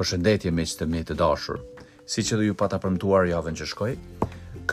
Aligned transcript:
Përshëndetje 0.00 0.48
me 0.56 0.64
të 0.64 0.86
mjetë 0.88 1.06
të 1.10 1.14
dashur. 1.20 1.58
Si 2.08 2.22
që 2.24 2.36
dhe 2.40 2.44
ju 2.48 2.54
pata 2.60 2.78
përmtuar 2.80 3.26
javën 3.28 3.56
që 3.60 3.66
shkoj, 3.72 3.88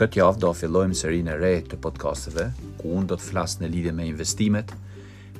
këtë 0.00 0.18
javë 0.22 0.40
do 0.40 0.52
fillojmë 0.56 0.96
serin 0.96 1.28
e 1.28 1.34
rejt 1.36 1.66
të 1.68 1.76
podcasteve, 1.84 2.46
ku 2.80 2.94
unë 2.96 3.10
do 3.10 3.18
të 3.20 3.26
flasë 3.26 3.60
në 3.60 3.70
lidhje 3.74 3.92
me 3.98 4.06
investimet, 4.08 4.72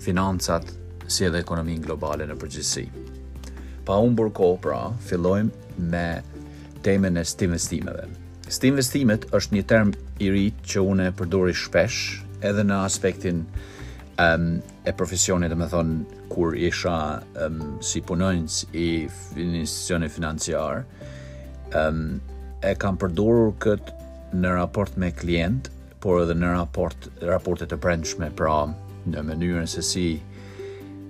financat, 0.04 0.68
si 1.09 1.24
edhe 1.30 1.40
ekonomin 1.40 1.80
globale 1.86 2.27
në 2.29 2.36
përgjithsi. 2.43 2.84
Pa 3.88 3.96
unë 4.04 4.18
burko, 4.20 4.50
pra, 4.66 4.82
fillojmë 5.09 5.89
me 5.95 6.07
temën 6.84 7.16
e 7.16 7.25
stimvestimeve. 7.32 8.05
Stimvestimet 8.59 9.25
është 9.41 9.57
një 9.57 9.64
term 9.73 9.96
i 10.20 10.29
rritë 10.34 10.75
që 10.75 10.84
unë 10.93 11.09
e 11.09 11.16
përdori 11.23 11.57
shpesh 11.64 12.02
edhe 12.52 12.68
në 12.75 12.84
aspektin 12.93 13.46
um, 14.19 14.61
e 14.85 14.93
profesionit, 14.96 15.50
dhe 15.53 15.57
me 15.61 15.68
thonë, 15.68 16.22
kur 16.32 16.57
isha 16.59 16.95
um, 17.45 17.79
si 17.85 18.00
punojnës 18.03 18.63
i 18.76 18.86
institucione 19.07 20.09
financiar, 20.13 20.82
um, 21.79 22.18
e 22.67 22.73
kam 22.81 22.99
përdurur 22.99 23.53
këtë 23.62 24.40
në 24.43 24.54
raport 24.57 24.96
me 25.00 25.12
klient, 25.14 25.71
por 26.03 26.23
edhe 26.25 26.35
në 26.39 26.50
raport, 26.57 27.09
raportet 27.26 27.73
e 27.75 27.79
prendshme, 27.82 28.31
pra 28.39 28.64
në 29.09 29.23
mënyrën 29.31 29.71
se 29.71 29.82
si 29.86 30.07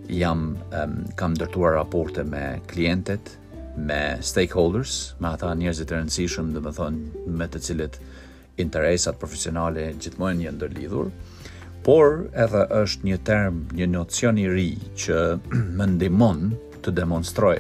jam 0.09 0.55
um, 0.73 1.03
kam 1.21 1.35
dërtuar 1.37 1.75
raporte 1.79 2.23
me 2.25 2.59
klientet, 2.71 3.35
me 3.79 4.17
stakeholders, 4.25 5.15
me 5.23 5.33
ata 5.37 5.53
njerëzit 5.55 5.89
të 5.91 5.97
rëndësishëm, 5.99 6.53
dhe 6.57 6.63
me 6.65 6.73
thonë, 6.77 7.25
me 7.39 7.47
të 7.53 7.61
cilët 7.69 7.99
interesat 8.59 9.21
profesionale 9.21 9.91
gjithmonë 10.03 10.41
një 10.43 10.55
ndërlidhur, 10.57 11.13
por 11.87 12.29
edhe 12.35 12.63
është 12.83 13.07
një 13.09 13.19
term, 13.29 13.61
një 13.77 13.87
nocion 13.93 14.39
i 14.39 14.47
ri 14.51 14.71
që 14.99 15.19
më 15.79 15.87
ndihmon 15.97 16.49
të 16.85 16.95
demonstroj 16.97 17.57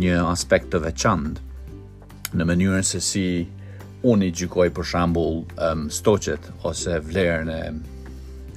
një 0.00 0.18
aspekt 0.30 0.68
të 0.74 0.80
veçantë 0.84 2.34
në 2.38 2.46
mënyrën 2.46 2.86
se 2.86 3.00
si 3.02 3.24
unë 4.06 4.28
gjykoj 4.38 4.68
për 4.76 4.86
shembull 4.86 5.40
um, 5.58 5.86
stoqet 5.92 6.50
ose 6.70 7.00
vlerën 7.06 7.50
e 7.54 7.60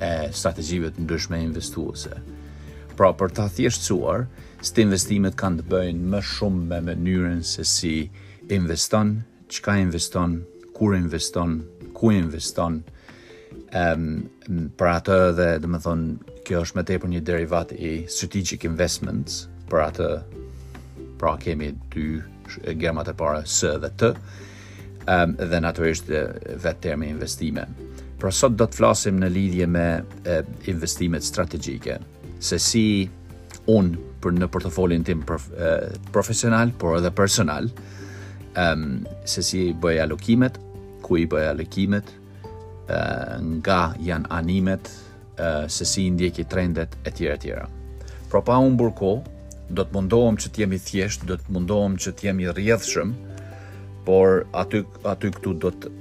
e 0.04 0.10
strategjive 0.36 0.90
të 0.92 1.04
ndryshme 1.06 1.38
investuese. 1.40 2.18
Pra 2.98 3.14
për 3.16 3.30
ta 3.38 3.44
thjeshtuar, 3.48 4.26
sti 4.66 4.82
investimet 4.84 5.38
kanë 5.40 5.62
të 5.62 5.68
bëjnë 5.72 6.08
më 6.12 6.20
shumë 6.28 6.64
me 6.72 6.80
mënyrën 6.90 7.40
se 7.48 7.64
si 7.70 7.92
investon, 8.52 9.14
çka 9.48 9.78
investon, 9.80 10.34
kur 10.76 10.98
investon, 10.98 11.54
ku 11.96 12.12
investon, 12.12 12.82
um, 13.74 14.08
për 14.78 14.90
atë 14.98 15.16
dhe 15.38 15.48
dhe 15.64 15.72
më 15.74 15.80
thonë, 15.86 16.38
kjo 16.48 16.62
është 16.66 16.80
më 16.80 16.86
tepër 16.90 17.12
një 17.16 17.24
derivat 17.30 17.72
i 17.76 17.92
strategic 18.12 18.66
investments 18.70 19.42
për 19.72 19.84
atë, 19.88 20.10
pra 21.22 21.34
kemi 21.42 21.72
dy 21.94 22.08
gemat 22.80 23.08
e 23.08 23.14
para 23.18 23.44
së 23.48 23.76
dhe 23.84 23.90
të, 24.02 24.12
um, 25.10 25.36
dhe 25.40 25.62
naturisht 25.64 26.12
vetë 26.12 26.84
termi 26.90 27.10
investime. 27.14 27.66
Pra 28.20 28.32
sot 28.32 28.56
do 28.58 28.68
të 28.70 28.78
flasim 28.80 29.18
në 29.20 29.30
lidhje 29.36 29.66
me 29.68 29.88
e, 30.32 30.38
investimet 30.72 31.24
strategike, 31.28 31.98
se 32.40 32.56
si 32.64 32.84
unë 33.72 34.10
për 34.24 34.36
në 34.40 34.48
portofolin 34.52 35.04
tim 35.08 35.24
prof, 35.28 35.50
e, 35.56 35.74
profesional, 36.16 36.72
por 36.80 36.98
edhe 37.02 37.12
personal, 37.16 37.68
um, 38.56 38.86
se 39.28 39.44
si 39.44 39.66
bëj 39.76 40.02
alokimet, 40.06 40.60
ku 41.04 41.20
i 41.20 41.26
bëj 41.28 41.50
alokimet, 41.52 42.14
nga 43.66 43.94
janë 44.00 44.28
animet, 44.34 44.90
se 45.68 45.86
si 45.86 46.10
ndjek 46.14 46.40
i 46.40 46.46
trendet 46.48 46.96
e 47.08 47.12
tjera 47.12 47.38
tjera. 47.38 47.68
Pra 48.30 48.42
pa 48.42 48.58
unë 48.62 48.78
burko, 48.78 49.14
do 49.74 49.84
të 49.88 49.94
mundohem 49.96 50.36
që 50.38 50.50
t'jemi 50.54 50.80
thjesht, 50.84 51.24
do 51.26 51.38
të 51.40 51.54
mundohem 51.56 51.96
që 51.98 52.14
t'jemi 52.20 52.50
rjedhshëm, 52.52 53.14
por 54.06 54.44
aty, 54.60 54.82
aty 55.08 55.30
këtu 55.32 55.54
do 55.64 55.70
të, 55.72 55.92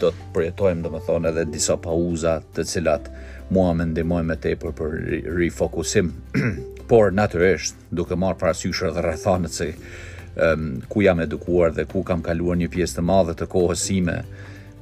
do 0.00 0.08
të 0.08 0.28
përjetojmë 0.34 0.82
do 0.86 0.92
më 0.94 1.02
thonë 1.06 1.28
edhe 1.30 1.44
disa 1.52 1.74
pauza 1.84 2.38
të 2.56 2.64
cilat 2.70 3.10
mua 3.52 3.74
me 3.76 3.84
ndimojmë 3.90 4.34
e 4.34 4.38
tepër 4.46 4.72
për 4.78 4.96
rifokusim, 5.36 6.08
por 6.90 7.12
natyresht 7.12 7.76
duke 7.92 8.16
marë 8.16 8.40
parasyshër 8.40 8.94
dhe 8.96 9.04
rrethanët 9.04 9.52
se 9.52 9.68
um, 9.76 10.64
ku 10.88 11.04
jam 11.04 11.20
edukuar 11.20 11.76
dhe 11.76 11.84
ku 11.92 12.00
kam 12.08 12.24
kaluar 12.24 12.56
një 12.56 12.70
pjesë 12.72 12.98
të 13.02 13.06
madhe 13.10 13.36
të 13.36 13.50
kohësime, 13.52 14.16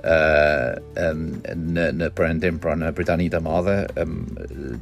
në 0.04 1.84
në 1.92 2.10
përëndim 2.16 2.58
pra 2.62 2.74
në 2.78 2.92
Britani 2.96 3.28
të 3.32 3.40
Madhe 3.44 3.78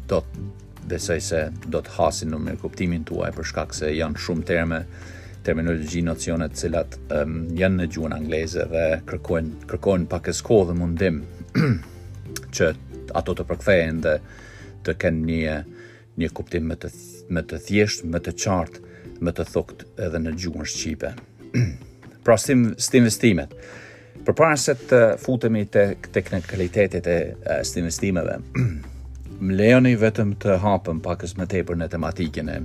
do 0.08 0.20
të 0.24 0.46
besoj 0.88 1.18
se 1.20 1.40
do 1.68 1.82
të 1.84 1.90
hasin 1.98 2.30
në 2.32 2.38
mirë 2.40 2.60
kuptimin 2.62 3.02
tuaj 3.04 3.32
për 3.36 3.44
shkak 3.50 3.74
se 3.76 3.90
janë 3.96 4.18
shumë 4.24 4.44
terme 4.48 4.78
terminologji 5.44 6.00
nocione 6.06 6.46
të 6.48 6.54
cilat 6.62 6.96
janë 7.12 7.76
në 7.82 7.88
gjuhën 7.92 8.14
angleze 8.16 8.64
dhe 8.72 8.86
kërkojnë 9.10 9.66
kërkojnë 9.68 10.06
pak 10.08 10.28
e 10.28 10.32
skollë 10.38 10.70
dhe 10.70 10.78
mundim 10.78 11.20
që 12.56 12.70
ato 13.20 13.34
të 13.36 13.44
përkthehen 13.50 14.00
dhe 14.04 14.16
të 14.86 14.94
kenë 15.02 15.24
një 15.28 15.58
një 16.24 16.30
kuptim 16.34 16.64
më 16.72 16.76
të 16.78 16.92
më 17.36 17.42
të 17.44 17.58
thjeshtë, 17.60 18.06
më 18.08 18.18
të 18.24 18.32
qartë, 18.40 18.78
më 19.20 19.32
të 19.36 19.44
thuktë 19.52 19.84
edhe 20.06 20.18
në 20.24 20.30
gjuhën 20.40 20.68
shqipe. 20.72 21.10
pra 22.24 22.38
stim 22.40 22.70
stim 22.80 23.02
investimet 23.04 23.52
për 24.28 24.34
para 24.36 24.56
se 24.60 24.74
të 24.76 24.98
futemi 25.24 25.62
të 25.72 25.82
teknet 26.12 27.06
e 27.08 27.16
stimestimeve, 27.64 28.34
më 29.48 29.56
leoni 29.56 29.94
vetëm 29.96 30.34
të 30.42 30.58
hapëm 30.60 31.00
pakës 31.04 31.32
më 31.38 31.46
tepër 31.54 31.78
në 31.80 31.86
tematikën 31.94 32.50
e 32.54 32.58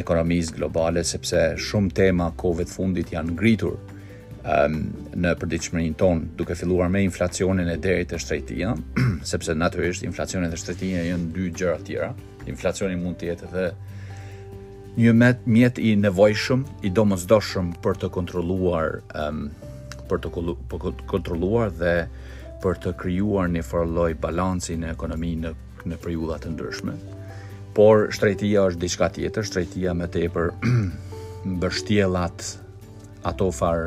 ekonomisë 0.00 0.56
globale, 0.56 1.04
sepse 1.06 1.52
shumë 1.68 1.94
tema 1.94 2.30
Covid 2.40 2.66
fundit 2.72 3.12
janë 3.14 3.36
ngritur 3.36 3.76
um, 3.76 4.78
në 5.22 5.36
përdiqëmërin 5.42 5.94
ton, 6.00 6.24
duke 6.40 6.56
filluar 6.58 6.90
me 6.90 7.04
inflacionin 7.06 7.70
e 7.70 7.78
derit 7.78 8.16
e 8.16 8.18
shtrejtia, 8.24 8.74
sepse 9.22 9.54
naturisht 9.54 10.02
inflacionin 10.02 10.50
e 10.50 10.58
shtrejtia 10.58 11.06
e 11.12 11.22
dy 11.36 11.50
gjëra 11.60 11.78
tjera. 11.86 12.10
inflacionin 12.46 12.98
mund 12.98 13.20
të 13.20 13.26
jetë 13.28 13.48
dhe 13.52 13.64
një 14.98 15.14
mjet 15.46 15.76
i 15.78 15.94
nevojshëm, 15.96 16.64
i 16.82 16.90
domës 16.90 17.22
doshëm 17.30 17.68
për 17.84 18.00
të 18.02 18.08
kontroluar 18.16 18.96
um, 19.14 19.46
për 20.12 20.22
të 20.24 20.56
për 20.68 20.94
kontroluar 21.10 21.72
dhe 21.78 21.94
për 22.62 22.80
të 22.84 22.92
krijuar 23.00 23.48
një 23.50 23.62
farë 23.66 23.92
lloj 23.96 24.10
balanci 24.24 24.76
në 24.78 24.90
ekonominë 24.94 25.44
në, 25.48 25.52
në 25.92 25.98
periudha 26.04 26.36
të 26.44 26.52
ndryshme. 26.52 26.94
Por 27.72 28.08
shtrejtia 28.14 28.66
është 28.68 28.82
diçka 28.84 29.08
tjetër, 29.16 29.46
shtrejtia 29.48 29.94
më 29.98 30.10
tepër 30.14 30.52
mbështjellat 31.54 32.46
ato 33.32 33.48
far 33.56 33.86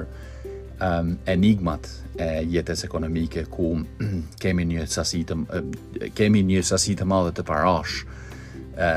um, 0.82 1.16
enigmat 1.32 1.88
e 2.20 2.30
jetës 2.52 2.84
ekonomike 2.88 3.46
ku 3.52 3.76
kemi 4.42 4.66
një 4.74 4.88
sasi 4.92 5.22
të 5.30 5.40
kemi 6.18 6.44
një 6.52 6.66
sasi 6.74 6.98
të 7.00 7.08
madhe 7.12 7.36
të 7.38 7.46
parash, 7.50 8.02
e, 8.78 8.88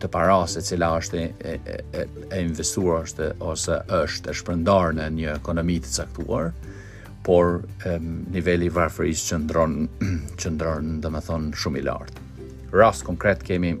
të 0.00 0.08
paras 0.10 0.56
e 0.58 0.62
cila 0.66 0.90
është 0.98 1.20
e, 1.20 1.56
e, 1.66 2.04
e 2.32 2.42
investuar 2.42 3.06
është, 3.06 3.30
ose 3.44 3.78
është 4.00 4.32
e 4.32 4.36
shpërndarë 4.42 4.96
në 4.98 5.08
një 5.20 5.34
ekonomi 5.36 5.78
të 5.84 5.92
caktuar, 6.00 6.50
por 7.26 7.60
e, 7.86 7.96
nivelli 8.34 8.70
varfërisë 8.72 9.28
që 9.30 9.40
ndronë 9.44 9.86
që 10.42 10.54
ndronë 10.56 10.98
dhe 11.04 11.14
me 11.14 11.24
thonë 11.28 11.62
shumë 11.62 11.80
i 11.82 11.86
lartë. 11.88 12.26
Rast 12.74 13.04
konkret 13.08 13.42
kemi 13.48 13.74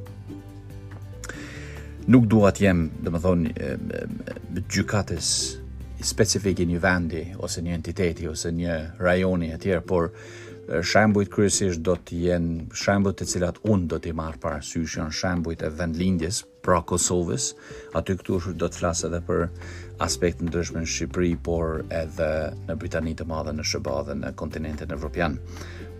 nuk 2.08 2.26
duhet 2.32 2.60
jem 2.64 2.86
dhe 3.04 3.12
me 3.12 3.18
thonë 3.20 3.72
bë 4.56 4.62
gjukatës 4.72 5.26
specifik 6.08 6.62
i 6.62 6.66
një 6.70 6.78
vendi, 6.80 7.24
ose 7.44 7.60
një 7.64 7.72
entiteti, 7.76 8.24
ose 8.30 8.48
një 8.54 8.76
rajoni 9.02 9.50
e 9.52 9.58
tjerë, 9.60 9.82
por 9.86 10.12
shembujt 10.84 11.30
kryesisht 11.32 11.80
do 11.84 11.94
të 11.96 12.16
jenë 12.28 12.76
shembujt 12.76 13.22
të 13.22 13.26
cilat 13.32 13.56
unë 13.64 13.86
do 13.88 13.98
t'i 14.04 14.12
marrë 14.16 14.40
parasysh, 14.42 14.98
janë 14.98 15.14
shembujt 15.16 15.62
e 15.64 15.70
vendlindjes 15.72 16.42
pra 16.64 16.82
Kosovës, 16.84 17.52
aty 17.96 18.16
këtu 18.18 18.52
do 18.60 18.68
të 18.68 18.80
flasë 18.82 19.06
edhe 19.08 19.20
për 19.24 19.46
aspekt 20.04 20.42
në 20.44 20.52
dërshme 20.52 20.82
në 20.84 20.90
Shqipëri, 20.92 21.30
por 21.46 21.84
edhe 21.88 22.28
në 22.68 22.76
Britani 22.82 23.14
të 23.16 23.26
madhe, 23.30 23.54
në 23.56 23.64
Shëba 23.64 23.96
dhe 24.10 24.18
në 24.20 24.34
kontinentin 24.36 24.92
evropian, 24.92 25.38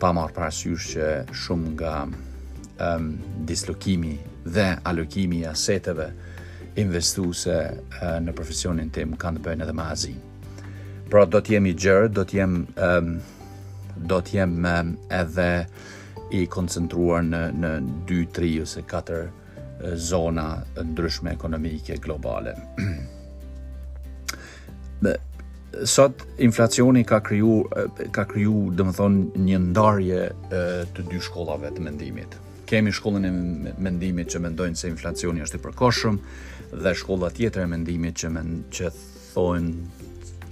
pa 0.03 0.13
marë 0.13 0.37
parasysh 0.37 0.91
që 0.93 1.09
shumë 1.47 1.73
nga 1.79 1.95
um, 2.11 3.09
dislokimi 3.49 4.19
dhe 4.45 4.69
alokimi 4.91 5.41
i 5.41 5.49
aseteve 5.49 6.11
investuese 6.79 7.57
uh, 8.03 8.21
në 8.21 8.37
profesionin 8.37 8.93
tim 8.93 9.17
kanë 9.19 9.41
të 9.41 9.49
bëjnë 9.49 9.65
edhe 9.65 9.75
ma 9.81 9.89
Azin. 9.97 10.21
Pra 11.09 11.25
do 11.25 11.41
të 11.41 11.57
jemi 11.57 11.73
gjerë, 11.73 12.09
do 12.13 12.23
të 12.29 12.37
jemi 12.43 12.65
um, 12.77 13.13
do 14.07 14.21
të 14.23 14.35
jem 14.41 14.67
eh, 14.67 14.85
edhe 15.21 15.49
i 16.37 16.45
koncentruar 16.53 17.23
në 17.25 17.43
në 17.59 17.71
2, 18.09 18.23
3 18.37 18.51
ose 18.63 18.83
4 18.87 19.13
eh, 19.19 19.29
zona 19.97 20.63
ndryshme 20.83 21.31
ekonomike 21.35 21.97
globale. 22.05 22.55
Dhe 25.01 25.15
sot 25.87 26.13
inflacioni 26.43 27.05
ka 27.07 27.21
kriju 27.25 27.59
eh, 27.77 27.87
ka 28.13 28.25
kriju 28.31 28.71
domethën 28.79 29.19
një 29.49 29.59
ndarje 29.71 30.23
të 30.53 31.03
dy 31.11 31.21
shkollave 31.23 31.71
të 31.77 31.81
mendimit. 31.89 32.37
Kemi 32.69 32.91
shkollën 32.93 33.25
e 33.25 33.31
mendimit 33.81 34.29
që 34.33 34.39
mendojnë 34.45 34.77
se 34.77 34.87
inflacioni 34.93 35.41
është 35.41 35.57
i 35.57 35.63
përkohshëm 35.65 36.17
dhe 36.85 36.93
shkolla 37.01 37.29
tjetër 37.33 37.61
e 37.65 37.71
mendimit 37.71 38.15
që 38.21 38.29
men, 38.35 38.49
që 38.69 38.87
thonë 39.31 39.71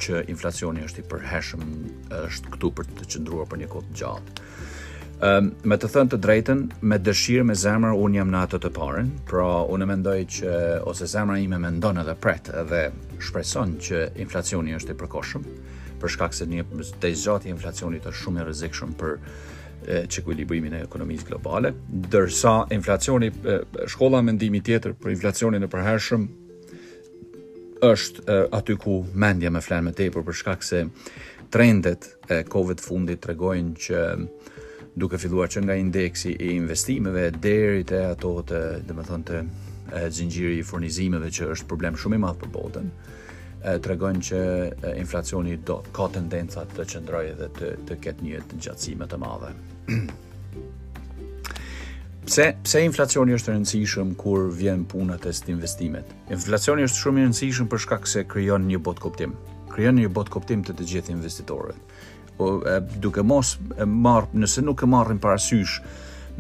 që 0.01 0.23
inflacioni 0.33 0.85
është 0.87 1.03
i 1.03 1.09
përhershëm, 1.11 1.65
është 2.27 2.53
këtu 2.55 2.71
për 2.79 2.89
të 2.99 3.07
qëndruar 3.15 3.49
për 3.51 3.63
një 3.63 3.69
kohë 3.73 3.89
të 3.91 3.99
gjatë. 4.01 4.37
Um, 5.27 5.47
me 5.65 5.79
të 5.81 5.89
thënë 5.95 6.11
të 6.13 6.19
drejtën, 6.21 6.63
me 6.85 6.99
dëshirë 7.01 7.47
me 7.49 7.55
zemër, 7.57 7.95
unë 8.05 8.19
jam 8.21 8.29
në 8.35 8.43
atë 8.47 8.59
të 8.67 8.71
parën, 8.77 9.11
pra 9.31 9.47
unë 9.73 9.87
e 9.87 9.91
mendoj 9.93 10.17
që 10.39 10.57
ose 10.93 11.09
zemra 11.09 11.39
ime 11.41 11.57
me 11.63 11.71
ndonë 11.79 12.03
edhe 12.03 12.17
pretë 12.21 12.57
edhe 12.63 12.83
shpreson 13.25 13.77
që 13.87 14.03
inflacioni 14.27 14.77
është 14.77 14.93
i 14.93 14.99
përkohshëm, 15.01 15.49
për 16.03 16.13
shkak 16.17 16.37
se 16.37 16.49
një 16.51 16.67
të 17.01 17.13
izgjati 17.17 17.49
inflacionit 17.55 18.05
është 18.11 18.27
shumë 18.27 18.43
e 18.45 18.49
rëzikshëm 18.51 18.93
për 19.01 19.17
që 20.13 20.23
ku 20.27 20.33
e 20.33 20.81
ekonomisë 20.83 21.29
globale, 21.31 21.71
dërsa 22.11 22.67
inflacioni, 22.75 23.29
shkolla 23.87 24.21
mendimi 24.25 24.61
tjetër 24.65 24.97
për 25.01 25.13
inflacionin 25.15 25.63
e 25.63 25.69
përhershëm, 25.71 26.25
është 27.85 28.37
aty 28.57 28.77
ku 28.81 29.03
mendja 29.15 29.51
më 29.53 29.61
flenë 29.65 29.87
më 29.91 29.95
tepër 30.01 30.25
për 30.25 30.37
shkak 30.41 30.63
se 30.65 30.85
trendet 31.53 32.07
e 32.33 32.41
kohëve 32.49 32.77
të 32.79 32.83
fundit 32.87 33.21
tregojnë 33.25 33.75
që 33.87 34.01
duke 34.97 35.19
filluar 35.21 35.49
që 35.53 35.63
nga 35.65 35.77
indeksi 35.77 36.33
i 36.33 36.55
investimeve 36.57 37.29
deri 37.45 37.85
te 37.85 38.01
ato 38.07 38.33
të, 38.49 38.63
do 38.89 38.95
të 38.95 39.21
them 39.29 39.47
të 39.93 40.51
i 40.57 40.63
furnizimeve 40.65 41.31
që 41.31 41.51
është 41.55 41.69
problem 41.71 41.97
shumë 42.01 42.17
i 42.17 42.19
madh 42.25 42.39
për 42.43 42.53
botën, 42.57 42.89
tregojnë 43.85 44.23
që 44.31 44.41
inflacioni 44.97 45.57
do 45.69 45.83
ka 45.97 46.09
tendencat 46.17 46.73
të 46.77 46.89
qëndrojë 46.95 47.33
edhe 47.37 47.51
të 47.61 47.75
të 47.89 47.99
ketë 48.07 48.23
një 48.31 48.39
gjatësi 48.57 48.97
më 49.03 49.11
të 49.13 49.21
madhe. 49.25 49.53
Pse, 52.27 52.57
pse 52.59 52.81
inflacioni 52.83 53.37
është 53.37 53.53
rëndësishëm 53.53 54.09
kur 54.19 54.49
vjen 54.59 54.81
punët 54.91 55.29
e 55.29 55.31
së 55.31 55.45
investimet? 55.53 56.09
Inflacioni 56.35 56.83
është 56.83 57.05
shumë 57.05 57.23
rëndësishëm 57.23 57.69
për 57.71 57.83
shkak 57.85 58.09
se 58.11 58.25
kryon 58.27 58.65
një 58.67 58.81
botë 58.83 59.03
koptim. 59.05 59.37
Kryon 59.71 60.01
një 60.01 60.09
botë 60.15 60.33
koptim 60.35 60.65
të 60.67 60.75
të 60.81 60.87
gjithë 60.91 61.13
investitorët. 61.15 61.79
Po, 62.41 62.49
duke 62.99 63.23
mos 63.23 63.53
e 63.79 63.87
marë, 63.87 64.41
nëse 64.43 64.65
nuk 64.67 64.83
e 64.83 64.89
marrin 64.91 65.23
parasysh 65.23 65.77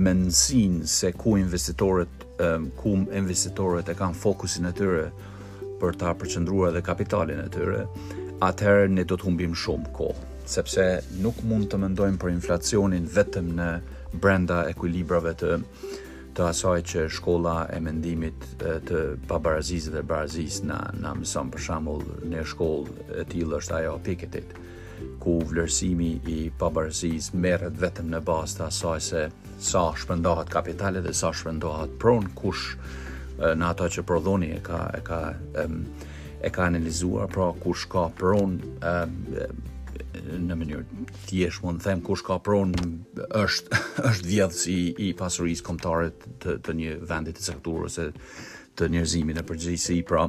me 0.03 0.15
nësin 0.25 0.81
se 0.91 1.13
ku 1.15 1.37
investitorët, 1.39 2.27
ku 2.83 2.97
investitorët 3.07 3.87
e 3.87 3.95
kanë 4.01 4.19
fokusin 4.27 4.67
e 4.67 4.75
tyre 4.81 5.07
për 5.85 6.01
ta 6.03 6.17
përqëndrua 6.19 6.75
dhe 6.75 6.83
kapitalin 6.83 7.45
e 7.45 7.51
tyre, 7.55 7.85
atëherë 8.43 8.91
ne 8.91 9.07
do 9.07 9.15
të 9.23 9.29
humbim 9.29 9.55
shumë 9.63 9.95
kohë, 9.95 10.27
sepse 10.51 10.89
nuk 11.23 11.39
mund 11.47 11.71
të 11.71 11.79
mendojmë 11.87 12.19
për 12.25 12.35
inflacionin 12.35 13.07
vetëm 13.21 13.55
në 13.61 13.71
brenda 14.21 14.65
ekuilibrave 14.71 15.35
të 15.41 15.57
të 16.37 16.45
asaj 16.51 16.81
që 16.91 17.03
shkolla 17.17 17.55
e 17.73 17.79
mendimit 17.81 18.43
të 18.89 18.99
pabarazisë 19.29 19.95
dhe 19.95 20.03
barazisë 20.11 20.67
na 20.69 20.81
na 21.01 21.15
mëson 21.17 21.49
për 21.55 21.65
shembull 21.67 22.03
në 22.33 22.43
shkollë 22.51 23.07
e 23.23 23.25
tillë 23.31 23.61
është 23.63 23.77
ajo 23.79 23.95
piketit 24.09 24.53
ku 25.25 25.39
vlerësimi 25.53 26.11
i 26.35 26.37
pabarazisë 26.61 27.41
merret 27.45 27.81
vetëm 27.81 28.13
në 28.13 28.21
bazë 28.29 28.59
të 28.59 28.67
asaj 28.69 29.01
se 29.09 29.23
sa 29.71 29.87
shpërndahet 30.03 30.53
kapitali 30.53 31.01
dhe 31.07 31.15
sa 31.23 31.33
shpërndahet 31.41 31.97
pron 32.05 32.29
kush 32.43 32.69
në 33.39 33.71
ato 33.71 33.89
që 33.97 34.05
prodhoni 34.11 34.53
e 34.59 34.61
ka 34.69 34.83
e 35.01 35.01
ka 35.09 35.23
e 35.57 36.53
ka 36.53 36.69
analizuar 36.69 37.33
pra 37.33 37.49
kush 37.65 37.89
ka 37.93 38.11
pron 38.21 38.61
në 40.25 40.57
mënyrë 40.59 41.05
thjesht 41.29 41.65
mund 41.65 41.81
të 41.81 41.89
them 41.91 42.03
kush 42.05 42.23
ka 42.27 42.39
pronë, 42.45 42.89
është 43.45 43.81
është 44.11 44.29
vjedhës 44.31 44.67
i 44.73 44.79
i 45.09 45.13
pasurisë 45.19 45.67
kombëtare 45.67 46.11
të 46.45 46.57
të 46.67 46.77
një 46.81 46.95
vendi 47.11 47.35
të 47.37 47.45
caktuar 47.51 47.89
ose 47.91 48.09
të 48.77 48.89
njerëzimit 48.93 49.39
në 49.41 49.45
përgjithësi 49.49 49.99
pra 50.09 50.27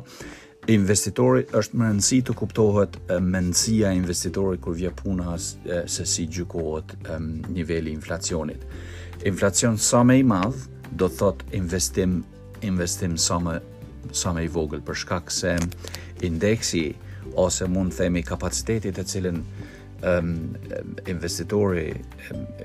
investitori 0.71 1.45
është 1.55 1.79
më 1.79 1.89
rëndësish 1.91 2.23
të 2.27 2.35
kuptohet 2.41 2.97
mendësia 3.23 3.93
e 3.93 3.97
investitorit 4.01 4.61
kur 4.63 4.75
vjen 4.75 4.95
puna 4.99 5.35
se 5.39 6.05
si 6.07 6.25
gjykohet 6.37 6.95
niveli 7.55 7.91
i 7.93 7.95
inflacionit 7.99 8.65
inflacion 9.27 9.77
sa 9.89 10.01
më 10.07 10.19
i 10.21 10.25
madh 10.27 10.65
do 10.99 11.07
thot 11.11 11.43
investim 11.55 12.19
investim 12.65 13.15
sa 13.17 13.39
më 13.43 13.57
sa 14.15 14.31
më 14.33 14.45
i 14.47 14.51
vogël 14.53 14.83
për 14.87 14.95
shkak 15.01 15.31
se 15.35 15.55
indeksi 16.27 16.85
ose 17.37 17.67
mund 17.69 17.91
të 17.93 17.97
themi 18.05 18.21
kapacitetit 18.25 18.95
të 18.97 19.03
cilën 19.11 19.41
um, 20.03 20.55
investitori 21.07 21.93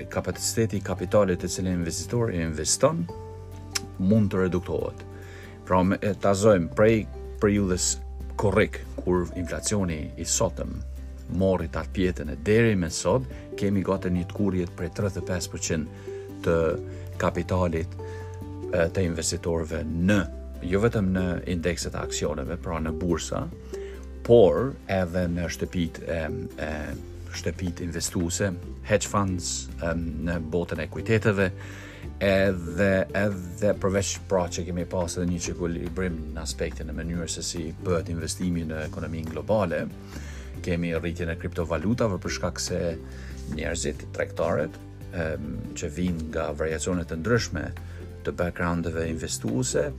kapaciteti 0.09 0.81
kapitalit 0.83 1.41
të 1.41 1.49
cilin 1.49 1.79
investitori 1.81 2.41
investon 2.43 3.03
mund 4.03 4.31
të 4.33 4.43
reduktohet. 4.45 5.01
Pra 5.65 5.79
me 5.83 5.97
ta 6.21 6.33
zojmë 6.37 6.73
prej 6.77 7.03
periudhës 7.41 7.93
korrik 8.39 8.81
kur 8.99 9.25
inflacioni 9.39 10.01
i 10.17 10.25
sotëm 10.27 10.73
mori 11.39 11.69
atë 11.71 11.89
pjetën 11.95 12.29
e 12.29 12.35
deri 12.45 12.75
me 12.77 12.89
sot 12.93 13.25
kemi 13.57 13.81
gati 13.87 14.11
një 14.13 14.25
të 14.29 14.37
kurjet 14.37 14.73
prej 14.77 14.91
35% 14.97 15.89
të 16.45 16.57
kapitalit 17.21 17.97
të 18.73 19.03
investitorve 19.05 19.83
në 20.09 20.19
jo 20.67 20.79
vetëm 20.81 21.09
në 21.13 21.23
indekset 21.55 21.93
e 21.95 21.99
aksioneve, 21.99 22.55
pra 22.55 22.77
në 22.79 22.93
bursa, 22.95 23.41
por 24.23 24.69
edhe 24.87 25.25
në 25.27 25.49
shtëpit 25.51 25.99
e, 26.05 26.19
e 26.63 26.69
shtepit 27.33 27.79
investuese, 27.81 28.51
hedge 28.87 29.07
funds 29.09 29.67
um, 29.81 30.03
në 30.27 30.37
botën 30.53 30.81
e 30.83 30.87
kujteteve, 30.91 31.49
edhe, 32.23 32.91
edhe 33.17 33.73
përveç 33.81 34.15
pra 34.29 34.45
që 34.53 34.65
kemi 34.67 34.85
pas 34.91 35.17
edhe 35.17 35.27
një 35.29 35.41
që 35.47 35.89
brim 35.97 36.19
në 36.35 36.43
aspektin 36.43 36.89
në 36.91 36.95
mënyrë 36.99 37.29
se 37.37 37.43
si 37.45 37.65
bëhet 37.83 38.11
investimi 38.13 38.65
në 38.69 38.83
ekonomin 38.89 39.29
globale, 39.31 39.83
kemi 40.63 40.93
rritjen 40.97 41.31
e 41.33 41.37
kriptovalutave 41.41 42.19
për 42.23 42.37
shkak 42.39 42.59
se 42.61 42.81
njerëzit 43.57 44.05
trektaret 44.15 44.75
um, 45.17 45.57
që 45.75 45.89
vinë 45.97 46.29
nga 46.31 46.51
variacionet 46.59 47.09
të 47.09 47.17
ndryshme 47.21 47.65
të 48.23 48.35
backgroundeve 48.39 49.09
investuese, 49.11 49.89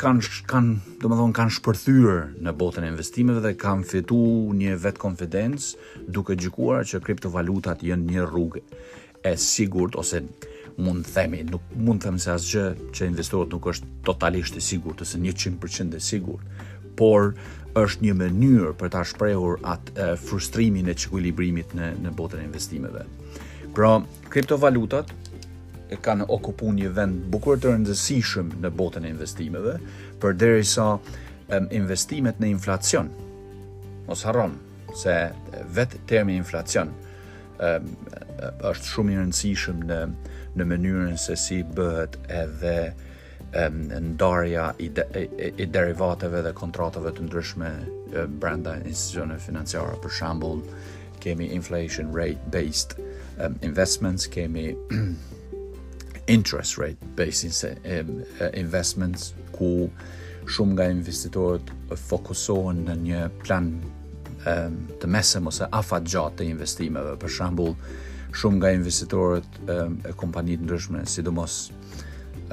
kanë 0.00 0.44
kanë, 0.50 0.98
domethënë 1.02 1.34
kanë 1.36 1.54
shpërthyer 1.54 2.22
në 2.44 2.54
botën 2.58 2.86
e 2.86 2.90
investimeve 2.90 3.42
dhe 3.44 3.54
kanë 3.60 3.86
fituar 3.86 4.54
një 4.58 4.76
vetë 4.82 5.00
konfidencë 5.02 6.08
duke 6.14 6.36
gjikuar 6.38 6.86
që 6.88 7.00
kriptovalutat 7.06 7.84
janë 7.86 8.08
një 8.10 8.26
rrugë 8.30 8.62
e 9.24 9.34
sigurt 9.40 9.96
ose 10.00 10.22
mund 10.76 11.06
themi, 11.06 11.44
nuk 11.46 11.62
mund 11.78 12.02
them 12.02 12.18
se 12.18 12.32
asgjë 12.34 12.64
që 12.96 13.08
investorët 13.12 13.52
nuk 13.54 13.68
është 13.72 13.90
totalisht 14.08 14.56
i 14.58 14.64
sigurt 14.66 15.04
ose 15.04 15.20
100% 15.22 15.94
i 15.94 16.02
sigurt, 16.02 16.42
por 16.98 17.32
është 17.78 18.06
një 18.08 18.16
mënyrë 18.22 18.72
për 18.80 18.92
ta 18.94 19.04
shprehur 19.06 19.62
atë 19.70 19.94
e, 19.94 20.08
frustrimin 20.18 20.90
e 20.90 20.94
çikuilibrimit 20.98 21.74
në 21.78 21.92
në 22.02 22.12
botën 22.18 22.42
e 22.42 22.48
investimeve. 22.48 23.04
Pra, 23.74 23.96
kriptovalutat 24.30 25.10
kanë 26.04 26.24
okupu 26.32 26.70
një 26.74 26.88
vend 26.96 27.26
bukur 27.32 27.58
të 27.60 27.74
rëndësishëm 27.74 28.52
në 28.64 28.70
botën 28.78 29.04
e 29.06 29.10
investimeve, 29.12 29.76
për 30.22 30.36
deri 30.40 30.64
sa 30.66 30.94
investimet 31.74 32.38
në 32.40 32.52
inflacion, 32.54 33.10
mos 34.08 34.22
haron, 34.26 34.56
se 34.96 35.14
vetë 35.74 36.04
termi 36.08 36.36
inflacion 36.38 36.90
um, 37.60 37.88
është 38.70 38.92
shumë 38.94 39.14
i 39.14 39.18
rëndësishëm 39.18 39.82
në, 39.90 39.98
në 40.60 40.68
mënyrën 40.70 41.18
se 41.20 41.36
si 41.40 41.60
bëhet 41.76 42.16
edhe 42.32 42.76
ndarja 44.04 44.68
i, 44.82 44.88
de, 44.94 45.04
i, 45.20 45.50
i 45.62 45.66
derivateve 45.70 46.40
dhe 46.46 46.54
kontratave 46.58 47.12
të 47.14 47.26
ndryshme 47.28 47.68
brenda 48.42 48.78
institucione 48.82 49.36
financiare, 49.42 49.94
për 50.02 50.16
shambull, 50.16 50.62
kemi 51.22 51.52
inflation 51.54 52.10
rate 52.14 52.50
based 52.54 52.96
um, 52.98 53.54
investments, 53.62 54.26
kemi 54.30 54.72
interest 56.26 56.78
rate 56.78 56.96
based 57.16 57.44
in 57.84 58.24
investments 58.54 59.34
ku 59.52 59.90
shumë 60.44 60.72
nga 60.76 60.86
investitorët 60.92 61.64
fokusohen 62.08 62.82
në 62.88 62.94
një 63.04 63.20
plan 63.40 63.70
um, 64.44 64.76
të 65.00 65.08
mesëm 65.08 65.48
ose 65.48 65.68
afat 65.72 66.04
gjatë 66.08 66.38
të 66.42 66.46
investimeve. 66.52 67.14
Për 67.20 67.32
shambull, 67.32 67.72
shumë 68.36 68.60
nga 68.60 68.72
investitorët 68.76 69.48
um, 69.72 69.96
e 70.04 70.12
kompanit 70.20 70.60
në 70.60 70.68
ndryshme, 70.68 71.04
sidomos 71.08 71.56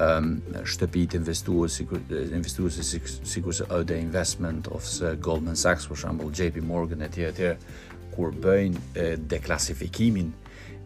um, 0.00 0.38
shtëpit 0.72 1.18
investuës, 1.20 1.76
sikur, 1.82 3.52
se 3.52 3.68
Ode 3.76 3.98
Investment, 4.00 4.70
ose 4.72 5.12
Goldman 5.20 5.58
Sachs, 5.60 5.88
për 5.92 6.00
shambull, 6.06 6.32
JP 6.32 6.64
Morgan, 6.64 7.04
e 7.04 7.12
tjere, 7.12 7.36
tjere, 7.36 7.76
kur 8.16 8.32
bëjnë 8.44 8.86
e, 9.00 9.10
deklasifikimin 9.34 10.32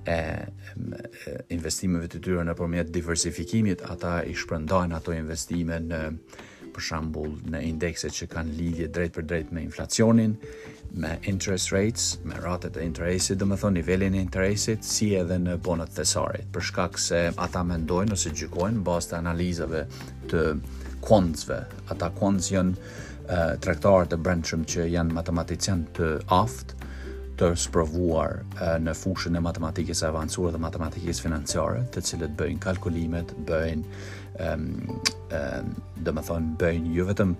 e 0.06 0.18
investimeve 1.54 2.06
të 2.10 2.20
tyre 2.22 2.44
nëpërmjet 2.46 2.92
diversifikimit, 2.94 3.82
ata 3.90 4.20
i 4.28 4.36
shpërndajnë 4.38 4.94
ato 4.96 5.14
investime 5.16 5.80
në 5.86 6.00
për 6.76 6.84
shembull 6.84 7.32
në 7.50 7.62
indekset 7.70 8.12
që 8.12 8.26
kanë 8.34 8.54
lidhje 8.58 8.88
drejt 8.92 9.14
për 9.16 9.26
drejt 9.30 9.52
me 9.56 9.62
inflacionin, 9.64 10.34
me 11.00 11.14
interest 11.32 11.72
rates, 11.74 12.10
me 12.28 12.36
ratat 12.42 12.76
e 12.78 12.84
interesit, 12.86 13.38
domethënë 13.40 13.78
nivelin 13.80 14.18
e 14.18 14.22
interesit 14.22 14.84
si 14.86 15.10
edhe 15.18 15.38
në 15.42 15.56
bonat 15.66 15.96
thesare, 15.96 16.44
për 16.54 16.68
shkak 16.70 17.00
se 17.02 17.22
ata 17.34 17.64
mendojnë 17.66 18.14
ose 18.18 18.34
gjykojnë 18.36 18.84
bazë 18.86 19.12
të 19.14 19.18
analizave 19.22 19.86
të 20.30 20.44
quantsve, 21.06 21.62
ata 21.94 22.12
quantsion 22.18 22.74
uh, 22.76 23.56
traktorët 23.64 24.14
e 24.16 24.20
brendshëm 24.26 24.66
që 24.74 24.88
janë 24.92 25.16
matematikanë 25.18 25.90
të 25.98 26.12
aftë 26.42 26.75
të 27.36 27.50
sprovuar 27.60 28.38
në 28.80 28.92
fushën 28.96 29.36
e 29.36 29.42
matematikës 29.44 30.00
avancuar 30.08 30.54
dhe 30.54 30.60
matematikës 30.62 31.20
financiare, 31.20 31.82
të 31.92 32.02
cilët 32.10 32.34
bëjnë 32.38 32.62
kalkulimet, 32.64 33.34
bëjnë 33.48 33.96
ëm 34.46 34.66
ëm 35.36 35.72
do 36.06 36.14
thonë 36.28 36.52
bëjnë 36.60 36.92
jo 36.96 37.06
vetëm 37.10 37.32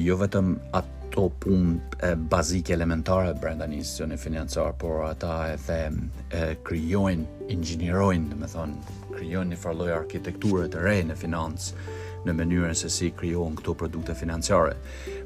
jo 0.00 0.16
vetëm 0.20 0.48
ato 0.80 1.26
punë 1.42 2.12
bazike 2.32 2.74
elementare 2.74 3.34
brenda 3.40 3.66
një 3.70 3.78
institucioni 3.82 4.16
financiar, 4.18 4.72
por 4.80 5.04
ata 5.06 5.36
e 5.52 5.58
e, 5.74 6.56
krijojnë, 6.66 7.28
inxhinierojnë, 7.54 8.32
do 8.32 8.40
të 8.42 8.48
thonë, 8.56 8.96
krijojnë 9.14 9.54
një 9.54 9.58
farë 9.62 9.78
lloji 9.78 9.94
arkitekture 9.96 10.66
të 10.72 10.82
re 10.88 10.96
në 11.12 11.18
financë 11.20 11.92
në 12.24 12.32
mënyrën 12.34 12.74
se 12.74 12.88
si 12.88 13.12
krijohen 13.12 13.54
këto 13.60 13.74
produkte 13.76 14.14
financiare. 14.16 14.74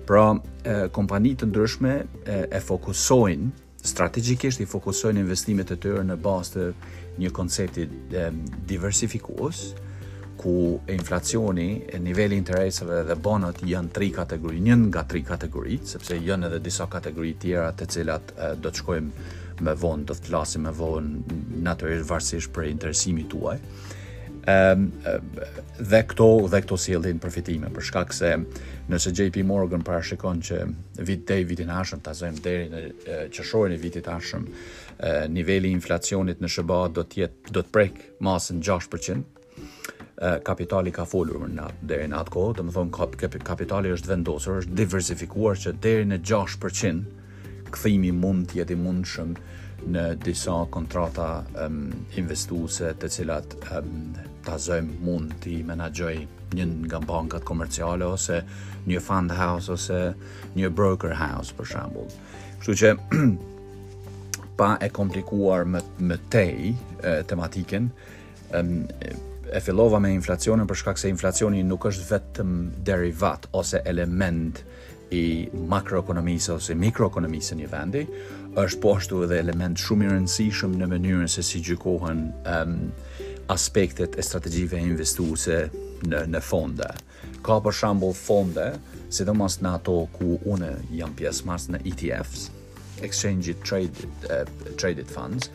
Pra, 0.08 0.34
kompanitë 0.92 1.44
të 1.44 1.48
ndryshme 1.52 1.92
e, 2.26 2.38
e 2.52 2.60
fokusojnë 2.60 3.66
strategikisht 3.84 4.60
i 4.62 4.66
fokusojnë 4.68 5.20
investimet 5.22 5.68
të 5.70 5.76
tërë 5.84 6.06
në 6.10 6.16
bazë 6.22 6.54
të 6.54 6.94
një 7.22 7.30
koncepti 7.34 7.84
diversifikues 8.68 9.62
ku 10.38 10.54
inflacioni, 10.94 11.82
niveli 11.98 12.36
i 12.36 12.38
interesave 12.38 13.00
dhe 13.08 13.14
bonot 13.18 13.58
janë 13.66 13.90
tri 13.94 14.08
kategori, 14.14 14.60
një 14.68 14.76
nga 14.84 15.02
tri 15.10 15.24
kategoritë, 15.26 15.92
sepse 15.96 16.18
janë 16.22 16.46
edhe 16.46 16.60
disa 16.62 16.86
kategori 16.90 17.32
tjera 17.42 17.72
të 17.74 17.88
cilat 17.96 18.34
do 18.62 18.70
të 18.70 18.82
shkojmë 18.84 19.28
me 19.66 19.74
vonë, 19.82 20.06
do 20.06 20.14
të 20.14 20.28
flasim 20.30 20.66
me 20.68 20.74
vonë 20.78 21.38
natyrisht 21.66 22.06
varësisht 22.06 22.54
për 22.54 22.70
interesimin 22.70 23.26
tuaj 23.34 23.56
um, 24.48 24.92
dhe 25.90 26.00
këto 26.10 26.26
dhe 26.50 26.60
këto 26.64 26.78
sjellin 26.80 27.18
përfitime 27.22 27.68
për 27.74 27.84
shkak 27.90 28.12
se 28.16 28.30
nëse 28.90 29.12
JP 29.12 29.42
Morgan 29.48 29.82
parashikon 29.86 30.40
që 30.48 30.60
vit 31.06 31.32
vitin 31.48 31.68
e 31.70 31.76
ardhshëm 31.78 32.00
ta 32.06 32.14
zëjmë 32.16 32.42
deri 32.46 32.68
në 32.72 33.28
qershorin 33.36 33.74
e 33.76 33.80
vitit 33.82 34.06
të 34.06 34.14
ardhshëm 34.14 34.46
niveli 35.34 35.68
i 35.70 35.76
inflacionit 35.76 36.40
në 36.42 36.48
SBA 36.54 36.78
do 36.96 37.04
të 37.04 37.22
jetë 37.26 37.52
do 37.58 37.62
të 37.66 37.74
prek 37.76 38.00
masën 38.24 38.62
6% 38.64 39.34
kapitali 40.48 40.90
ka 40.96 41.04
folur 41.06 41.44
në 41.46 41.62
atë 41.68 41.88
deri 41.92 42.08
në 42.10 42.16
atë 42.22 42.32
kohë, 42.34 42.56
domethënë 42.58 42.94
thonë 42.96 43.42
kapitali 43.46 43.92
është 43.94 44.10
vendosur, 44.14 44.56
është 44.64 44.74
diversifikuar 44.80 45.60
që 45.62 45.76
deri 45.84 46.08
në 46.10 46.18
6% 46.26 47.70
kthimi 47.76 48.10
mund 48.16 48.48
të 48.50 48.62
jetë 48.62 48.74
i 48.74 48.80
mundshëm 48.82 49.36
në 49.94 50.04
disa 50.24 50.56
kontrata 50.74 51.28
um, 51.62 51.84
investuese 52.18 52.90
të 52.98 53.12
cilat 53.14 53.54
um, 53.76 53.94
tazojmë 54.48 54.98
mund 55.04 55.34
t'i 55.44 55.58
menagjoj 55.66 56.16
një 56.56 56.66
nga 56.88 57.00
bankat 57.04 57.44
komerciale 57.44 58.06
ose 58.08 58.40
një 58.88 59.02
fund 59.04 59.32
house 59.36 59.68
ose 59.74 59.98
një 60.56 60.70
broker 60.78 61.12
house 61.20 61.52
për 61.58 61.68
shambull. 61.74 62.08
Kështu 62.62 62.76
që 62.82 62.92
pa 64.58 64.70
e 64.82 64.88
komplikuar 64.90 65.68
më, 65.68 65.82
më 66.08 66.18
tej 66.32 66.70
e, 66.72 67.20
tematiken, 67.28 67.90
e 68.58 69.60
fillova 69.60 70.00
me 70.00 70.08
inflacionin 70.16 70.66
për 70.68 70.78
shkak 70.80 70.98
se 70.98 71.10
inflacioni 71.12 71.60
nuk 71.68 71.84
është 71.90 72.06
vetëm 72.08 72.54
derivat 72.88 73.50
ose 73.60 73.82
element 73.86 74.62
i 75.12 75.20
makroekonomisë 75.68 76.54
ose 76.56 76.76
mikroekonomisë 76.76 77.58
një 77.60 77.68
vendi, 77.74 78.02
është 78.58 78.80
poshtu 78.82 79.20
edhe 79.26 79.38
element 79.44 79.78
shumë 79.78 80.08
i 80.08 80.08
rëndësishëm 80.14 80.72
në 80.80 80.88
mënyrën 80.94 81.30
se 81.30 81.44
si 81.46 81.60
gjykohen 81.64 82.24
um, 82.56 82.74
aspektet 83.48 84.14
e 84.18 84.22
strategjive 84.24 84.78
investuese 84.80 85.68
në 86.08 86.22
në 86.30 86.40
fonde. 86.44 86.88
Ka 87.44 87.56
për 87.64 87.74
shembull 87.78 88.14
fonde, 88.16 88.68
sidomos 89.14 89.58
në 89.64 89.74
ato 89.80 89.98
ku 90.12 90.36
unë 90.52 90.74
jam 90.98 91.14
pjesëmarrës 91.18 91.70
në 91.74 91.80
ETFs, 91.90 92.48
exchange 93.06 93.54
traded 93.64 94.04
uh, 94.28 94.44
traded 94.78 95.08
funds, 95.10 95.48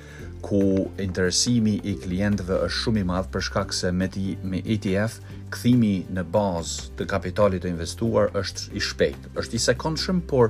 ku 0.43 0.59
interesimi 0.99 1.77
i 1.87 1.93
klientëve 2.03 2.57
është 2.65 2.81
shumë 2.83 3.03
i 3.03 3.05
madh 3.07 3.29
për 3.31 3.45
shkak 3.47 3.73
se 3.77 3.91
me 3.95 4.09
ti, 4.11 4.33
me 4.43 4.59
ETF 4.59 5.21
kthimi 5.53 5.93
në 6.17 6.25
bazë 6.33 6.89
të 6.99 7.07
kapitalit 7.13 7.63
të 7.63 7.71
investuar 7.71 8.33
është 8.39 8.73
i 8.75 8.81
shpejtë, 8.89 9.31
është 9.39 9.55
i 9.55 9.61
sekondshëm, 9.69 10.19
por 10.31 10.49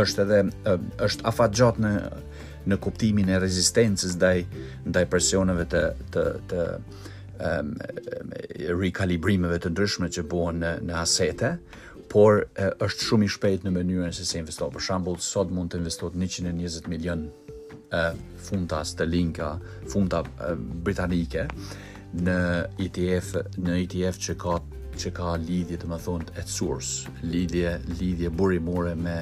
është 0.00 0.24
edhe 0.24 0.78
është 1.08 1.26
afatgjat 1.28 1.80
në 1.84 1.90
në 2.68 2.78
kuptimin 2.80 3.30
e 3.34 3.38
rezistencës 3.42 4.16
ndaj 4.18 4.36
ndaj 4.88 5.04
presioneve 5.12 5.66
të 5.72 5.82
të 6.14 6.24
të 6.50 6.64
um, 6.74 7.72
rikalibrimeve 8.80 9.58
të 9.64 9.72
ndryshme 9.74 10.10
që 10.16 10.24
buon 10.30 10.62
në, 10.64 10.74
në 10.88 10.98
asete, 11.02 11.54
por 12.12 12.44
është 12.84 13.08
shumë 13.08 13.26
i 13.28 13.32
shpejt 13.36 13.64
në 13.66 13.72
mënyrën 13.74 14.14
se 14.14 14.24
se 14.28 14.38
investohet. 14.40 14.74
Për 14.76 14.86
shembull, 14.86 15.18
sot 15.24 15.50
mund 15.54 15.72
të 15.72 15.80
investohet 15.82 16.16
120 16.20 16.88
milion 16.92 17.26
uh, 17.26 18.12
funta 18.46 18.82
stelinka, 18.86 19.54
funta 19.90 20.22
britanike, 20.84 21.46
në 22.14 22.38
ETF, 22.84 23.32
në 23.66 23.80
ETF 23.84 24.20
që 24.28 24.36
ka 24.44 24.58
që 24.94 25.10
ka 25.10 25.32
lidhje 25.42 25.74
të 25.82 25.88
më 25.90 25.96
thonë 26.04 26.34
at 26.38 26.46
source, 26.52 27.08
lidhje 27.26 27.72
lidhje 27.98 28.28
burimore 28.38 28.92
me 28.94 29.16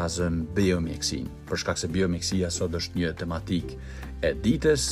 ta 0.00 0.06
zëm 0.08 0.46
biomjekësin, 0.56 1.26
për 1.50 1.60
shkak 1.60 1.76
se 1.80 1.88
biomjekësia 1.92 2.48
sot 2.54 2.72
është 2.78 2.96
një 3.02 3.08
tematik 3.20 3.74
e 4.24 4.30
ditës, 4.44 4.86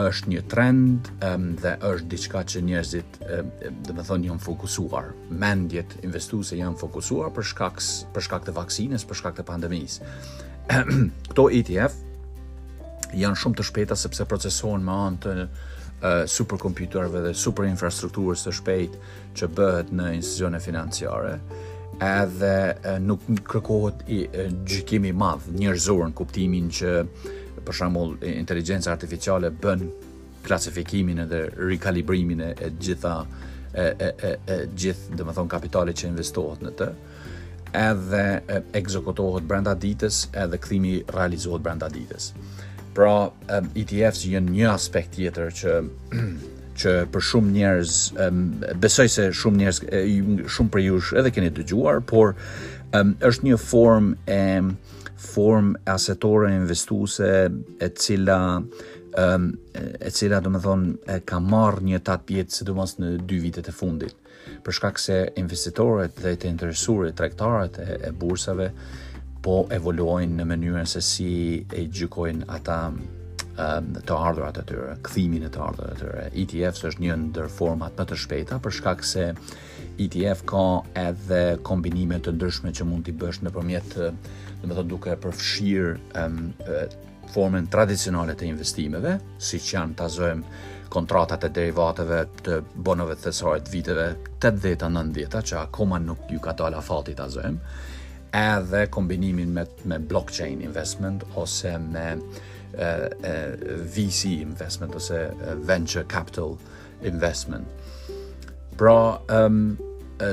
është 0.00 0.30
një 0.32 0.40
trend 0.50 1.10
um, 1.28 1.44
dhe 1.60 1.74
është 1.90 2.08
diçka 2.10 2.42
që 2.54 2.62
njerëzit 2.66 3.18
um, 3.22 3.50
dhe 3.86 3.94
më 3.94 4.04
thonë 4.08 4.30
janë 4.30 4.42
fokusuar. 4.46 5.10
Mendjet 5.42 5.94
investu 6.02 6.40
janë 6.56 6.80
fokusuar 6.80 7.30
për 7.36 7.46
shkak, 7.52 7.78
për 8.14 8.26
shkak 8.26 8.48
të 8.48 8.56
vaksines, 8.56 9.06
për 9.06 9.20
shkak 9.20 9.38
të 9.38 9.46
pandemis. 9.52 10.00
Këto 11.30 11.46
ETF 11.60 12.00
janë 13.22 13.40
shumë 13.44 13.60
të 13.60 13.68
shpeta 13.70 13.98
sepse 14.00 14.26
procesohen 14.30 14.82
me 14.86 14.96
anë 15.10 15.22
të 15.28 15.36
uh, 15.42 17.20
dhe 17.20 17.36
superinfrastrukturës 17.44 18.46
të 18.48 18.56
shpejtë 18.62 19.16
që 19.38 19.52
bëhet 19.60 19.94
në 19.94 20.10
institucione 20.22 20.64
financiare 20.64 21.38
edhe 22.00 22.96
nuk 23.04 23.24
kërkohet 23.48 24.06
i 24.10 24.20
gjykimi 24.68 25.10
i 25.12 25.16
madh 25.20 25.50
njerëzor 25.56 26.06
në 26.08 26.16
kuptimin 26.16 26.70
që 26.78 26.92
për 27.66 27.76
shembull 27.76 28.14
inteligjenca 28.30 28.92
artificiale 28.94 29.50
bën 29.60 29.84
klasifikimin 30.46 31.20
edhe 31.26 31.42
rikalibrimin 31.60 32.40
e 32.48 32.52
të 32.62 32.70
gjitha 32.80 33.16
e 33.80 33.84
e 34.08 34.10
e 34.28 34.30
e 34.54 34.56
gjithë 34.84 35.18
domethën 35.20 35.50
kapitalit 35.52 36.00
që 36.00 36.08
investohet 36.08 36.64
në 36.64 36.72
të 36.80 36.88
edhe 37.84 38.24
ekzekutohet 38.80 39.44
brenda 39.46 39.76
ditës 39.84 40.22
edhe 40.44 40.58
kthimi 40.58 40.96
realizohet 41.14 41.62
brenda 41.62 41.90
ditës. 41.94 42.32
Pra 42.96 43.12
ETFs 43.78 44.24
janë 44.26 44.56
një 44.56 44.72
aspekt 44.72 45.14
tjetër 45.20 45.52
që 45.60 45.76
që 46.80 46.92
për 47.12 47.24
shumë 47.30 47.52
njerëz 47.54 47.96
besoj 48.80 49.06
se 49.12 49.26
shumë 49.40 49.60
njerëz 49.62 49.82
shumë 50.56 50.72
për 50.76 50.84
ju 50.86 51.00
edhe 51.20 51.32
keni 51.36 51.52
dëgjuar, 51.56 52.00
por 52.10 52.34
është 53.30 53.48
një 53.48 53.58
formë 53.64 54.16
e 54.26 54.40
formë 55.20 55.82
asetore 55.92 56.52
investuese 56.56 57.30
e 57.84 57.90
cila 58.00 58.38
um, 59.20 59.44
e 59.76 60.12
cila 60.16 60.38
do 60.40 60.52
më 60.54 60.62
thonë 60.64 60.94
e 61.12 61.18
ka 61.28 61.42
marrë 61.44 61.84
një 61.90 62.00
tatë 62.08 62.28
pjetë 62.30 62.56
se 62.56 62.76
mos 62.78 62.96
në 62.96 63.12
dy 63.28 63.42
vitet 63.44 63.68
e 63.70 63.76
fundit 63.76 64.16
për 64.64 64.78
shkak 64.78 65.00
se 65.02 65.20
investitorët 65.42 66.16
dhe 66.24 66.32
të 66.40 66.48
interesurit 66.54 67.18
tregtarët 67.20 67.76
e, 67.84 68.00
e 68.08 68.10
bursave 68.16 68.70
po 69.44 69.60
evoluojnë 69.76 70.40
në 70.40 70.48
mënyrën 70.54 70.88
se 70.96 71.04
si 71.04 71.30
e 71.68 71.84
gjykojnë 71.92 72.48
ata 72.56 72.80
Ehm, 73.60 73.92
të 74.08 74.16
ardhurat 74.16 74.58
e 74.60 74.64
tyre, 74.66 74.94
këthimin 75.04 75.44
e 75.44 75.50
të 75.52 75.60
ardhurat 75.64 75.96
e 75.96 76.00
tyre. 76.00 76.24
ETF 76.42 76.80
është 76.92 77.04
një 77.04 77.16
ndër 77.26 77.50
format 77.52 77.96
më 78.00 78.06
të 78.08 78.18
shpejta, 78.22 78.58
për 78.64 78.74
shkak 78.78 79.04
se 79.04 79.26
ETF 80.00 80.42
ka 80.48 80.64
edhe 81.04 81.42
kombinime 81.68 82.18
të 82.24 82.32
ndryshme 82.38 82.72
që 82.78 82.86
mund 82.88 83.04
t'i 83.08 83.14
bësh 83.20 83.42
në 83.44 83.52
përmjet, 83.52 83.98
në 84.62 84.70
më 84.70 84.78
të 84.80 84.84
duke 84.92 85.16
përfshirë 85.26 85.92
um, 86.22 86.40
formën 87.34 87.66
tradicionale 87.72 88.34
të 88.36 88.48
investimeve, 88.48 89.16
si 89.40 89.60
që 89.62 89.76
janë 89.76 89.98
ta 90.00 90.06
azojmë 90.08 90.68
kontratat 90.90 91.44
e 91.46 91.50
derivateve 91.58 92.20
të 92.42 92.56
bonove 92.88 93.14
të 93.20 93.34
të 93.42 93.72
viteve 93.74 94.06
80-90, 94.40 95.44
që 95.50 95.60
akoma 95.64 95.98
nuk 96.02 96.24
ju 96.32 96.40
ka 96.42 96.54
dalë 96.58 96.78
a 96.78 96.80
fati 96.88 97.14
të 97.20 97.28
edhe 98.38 98.84
kombinimin 98.94 99.50
me, 99.52 99.64
me 99.90 99.96
blockchain 100.10 100.60
investment 100.62 101.24
ose 101.42 101.72
me 101.92 102.12
VC 102.76 104.40
investment 104.40 104.94
ose 104.94 105.32
venture 105.62 106.04
capital 106.04 106.58
investment. 107.02 107.66
Pra, 108.76 109.18
um, 109.28 109.76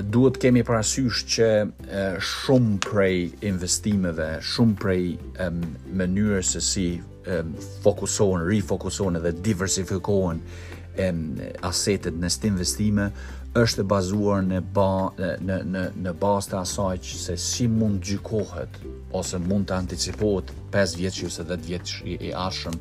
duhet 0.10 0.38
kemi 0.42 0.64
parasysh 0.68 1.22
që 1.36 1.48
uh, 1.68 2.20
shumë 2.20 2.78
prej 2.84 3.32
investimeve, 3.48 4.38
shumë 4.44 4.76
prej 4.82 5.06
um, 5.46 5.62
mënyrës 6.00 6.54
se 6.58 6.62
si 6.64 6.88
um, 7.28 7.54
fokusohen, 7.84 8.44
rifokusohen 8.48 9.20
edhe 9.20 9.32
diversifikohen 9.50 10.40
um, 10.44 11.22
asetet 11.68 12.16
në 12.20 12.32
stë 12.38 12.50
investime, 12.54 13.10
është 13.58 13.82
e 13.82 13.88
bazuar 13.90 14.44
në 14.46 14.60
ba, 14.74 15.10
në 15.42 15.56
në 15.72 15.84
në 16.04 16.14
bazë 16.20 16.52
të 16.52 16.58
asaj 16.62 16.98
që 17.08 17.20
se 17.24 17.36
si 17.42 17.68
mund 17.72 18.02
gjykohet 18.06 18.78
ose 19.18 19.40
mund 19.42 19.70
të 19.70 19.78
anticipohet 19.82 20.52
5 20.74 20.96
vjet 21.00 21.20
ose 21.26 21.44
10 21.48 21.64
vjet 21.66 21.94
i, 22.06 22.18
i 22.30 22.32
ashëm 22.38 22.76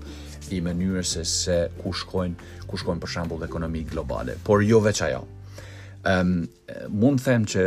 i 0.55 0.61
mënyrës 0.63 1.15
se 1.17 1.25
se 1.27 1.57
ku 1.81 1.93
shkojnë 1.97 2.61
ku 2.69 2.79
shkojnë 2.79 3.03
për 3.03 3.13
shembull 3.15 3.47
ekonomi 3.47 3.85
globale, 3.91 4.37
por 4.45 4.63
jo 4.63 4.81
veç 4.85 5.03
ajo. 5.09 5.23
Ëm 6.07 6.35
um, 6.35 6.47
mund 7.01 7.19
të 7.23 7.29
them 7.31 7.49
që 7.55 7.67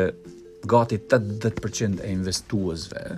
gati 0.70 1.00
80% 1.02 2.02
e 2.06 2.10
investuesve 2.14 3.18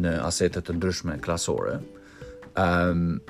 në 0.00 0.16
asetet 0.24 0.64
të 0.66 0.74
ndryshme 0.78 1.18
klasore 1.24 1.76
um, 2.58 3.20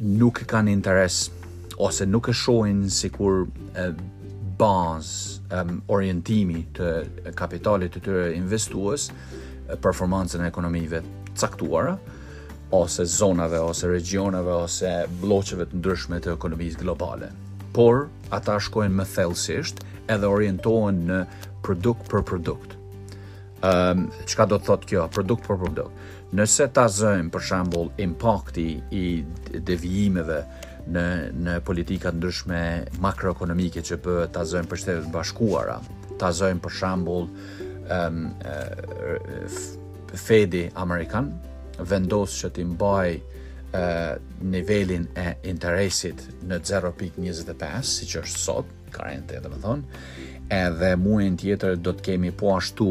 nuk 0.00 0.42
kanë 0.48 0.72
interes 0.72 1.26
ose 1.80 2.04
nuk 2.08 2.28
e 2.28 2.32
shohin 2.36 2.82
sikur 2.92 3.46
bazë 4.60 5.60
um, 5.60 5.76
orientimi 5.92 6.64
të 6.76 6.92
kapitalit 7.38 7.94
të 7.96 8.02
tyre 8.04 8.26
investuës 8.36 9.08
performancën 9.82 10.42
e 10.44 10.50
ekonomive 10.50 11.00
caktuara 11.38 11.96
ose 12.76 13.04
zonave 13.10 13.58
ose 13.66 13.90
regionave 13.90 14.52
ose 14.66 14.90
bloqeve 15.22 15.68
të 15.72 15.80
ndryshme 15.80 16.20
të 16.22 16.32
ekonomisë 16.36 16.80
globale. 16.84 17.30
Por 17.74 18.04
ata 18.34 18.58
shkojnë 18.62 18.98
më 18.98 19.06
thellësisht 19.14 19.82
edhe 20.10 20.30
orientohen 20.30 21.00
në 21.08 21.18
produkt 21.66 22.08
për 22.10 22.24
produkt. 22.30 22.76
Ëm 23.66 24.04
um, 24.06 24.06
çka 24.30 24.46
do 24.48 24.58
të 24.58 24.68
thotë 24.70 24.88
kjo, 24.90 25.08
produkt 25.12 25.46
për 25.48 25.58
produkt. 25.60 25.98
Nëse 26.38 26.68
ta 26.74 26.86
zëjmë 26.88 27.30
për 27.34 27.44
shembull 27.48 27.90
impakti 28.00 28.68
i 28.96 29.02
devijimeve 29.58 30.40
në 30.88 31.04
në 31.34 31.56
politika 31.66 32.12
ndryshme 32.14 32.60
makroekonomike 33.02 33.82
që 33.84 33.98
bëhet 34.04 34.32
ta 34.34 34.44
zojmë 34.46 34.68
për 34.72 34.80
shtetet 34.82 35.10
bashkuara, 35.14 35.78
ta 36.20 36.32
zojmë 36.36 36.60
për 36.64 36.76
shembull 36.78 37.28
ehm 37.90 38.24
um, 38.24 38.32
uh, 38.40 39.68
Fedi 40.10 40.64
Amerikan 40.74 41.28
vendos 41.86 42.32
që 42.40 42.48
të 42.56 42.64
mbajë 42.72 43.12
uh, 43.20 44.14
nivelin 44.50 45.04
e 45.14 45.36
interesit 45.46 46.24
në 46.50 46.58
0.25 46.66 47.86
si 47.86 48.08
që 48.10 48.22
është 48.24 48.42
sot, 48.42 48.72
karente 48.90 49.38
dhe 49.38 49.50
më 49.52 49.60
thonë 49.62 50.00
edhe 50.50 50.96
muajnë 50.98 51.38
tjetër 51.44 51.76
do 51.78 51.92
të 51.94 52.06
kemi 52.08 52.32
po 52.34 52.56
ashtu 52.56 52.88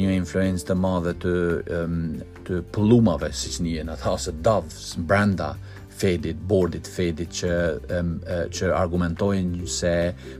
një 0.00 0.14
influencë 0.16 0.64
të 0.70 0.76
madhe 0.80 1.12
të, 1.20 1.34
um, 1.76 1.98
të 2.48 2.62
plumave, 2.72 3.28
si 3.36 3.52
që 3.52 3.64
një 3.66 3.84
në 3.90 3.96
thasë, 4.00 4.32
brenda, 5.06 5.50
fedit, 5.96 6.38
bordit 6.48 6.86
fedit 6.90 7.32
që 7.40 7.50
um, 7.98 8.14
që 8.52 8.68
argumentojnë 8.76 9.68
se 9.70 9.92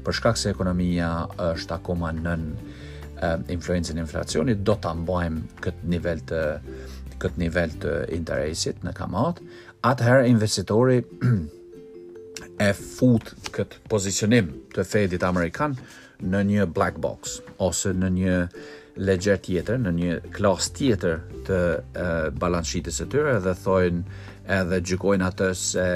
për 0.05 0.19
shkak 0.19 0.39
se 0.41 0.53
ekonomia 0.53 1.11
është 1.53 1.79
akoma 1.79 2.13
nën 2.17 2.47
um, 2.55 3.47
influencën 3.55 3.97
e 4.01 4.05
inflacionit 4.05 4.63
do 4.67 4.77
ta 4.85 4.93
mbajmë 4.99 5.61
këtë 5.65 5.93
nivel 5.95 6.23
të 6.31 6.43
këtë 7.21 7.41
nivel 7.41 7.71
të 7.81 7.93
interesit 8.13 8.83
në 8.85 8.93
kamat, 8.99 9.39
atëherë 9.89 10.27
investitori 10.29 10.99
e 12.67 12.67
fut 12.77 13.31
këtë 13.57 13.81
pozicionim 13.89 14.51
të 14.77 14.85
fedit 14.85 15.25
amerikan 15.25 15.79
në 16.21 16.43
një 16.51 16.67
black 16.77 17.01
box 17.01 17.39
ose 17.65 17.95
në 17.97 18.13
një 18.19 18.37
legjer 18.97 19.41
tjetër 19.43 19.81
në 19.83 19.91
një 19.97 20.15
klas 20.35 20.71
tjetër 20.77 21.19
të 21.47 21.59
uh, 21.77 22.15
balanshitës 22.41 23.01
së 23.01 23.07
tyre 23.13 23.35
dhe 23.45 23.53
thojnë 23.63 24.23
edhe 24.57 24.79
gjykojnë 24.91 25.27
atë 25.27 25.49
se 25.59 25.87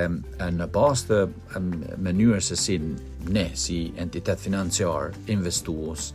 në 0.59 0.67
bazë 0.75 1.07
të 1.09 1.63
mënyrës 2.03 2.51
se 2.51 2.59
si 2.59 2.77
ne 3.31 3.47
si 3.55 3.79
entitet 4.03 4.43
financiar 4.43 5.13
investues 5.33 6.11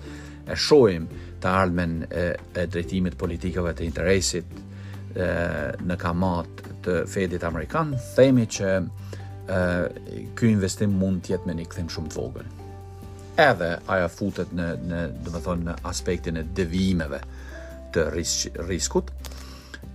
e 0.51 0.55
shohim 0.59 1.07
të 1.41 1.53
ardhmen 1.61 1.95
e, 2.11 2.25
e 2.59 2.65
drejtimit 2.67 3.15
politikave 3.21 3.71
të 3.79 3.87
interesit 3.87 4.51
e, 4.59 5.29
në 5.87 5.97
kamat 6.03 6.65
të 6.85 6.97
fedit 7.09 7.47
amerikan, 7.49 7.95
themi 8.17 8.45
që 8.57 8.75
ky 10.35 10.47
investim 10.51 10.93
mund 11.01 11.23
të 11.27 11.33
jetë 11.35 11.45
me 11.49 11.55
një 11.61 11.67
kthim 11.71 11.89
shumë 11.95 12.11
të 12.11 12.17
vogël 12.19 12.53
edhe 13.41 13.75
aja 13.91 14.09
futet 14.11 14.53
në, 14.55 14.67
në, 14.87 14.99
do 15.25 15.31
të 15.33 15.41
thonë, 15.43 15.65
në 15.67 15.73
aspektin 15.91 16.39
e 16.39 16.43
devimeve 16.55 17.19
të 17.95 18.07
risk, 18.15 18.59
riskut. 18.69 19.09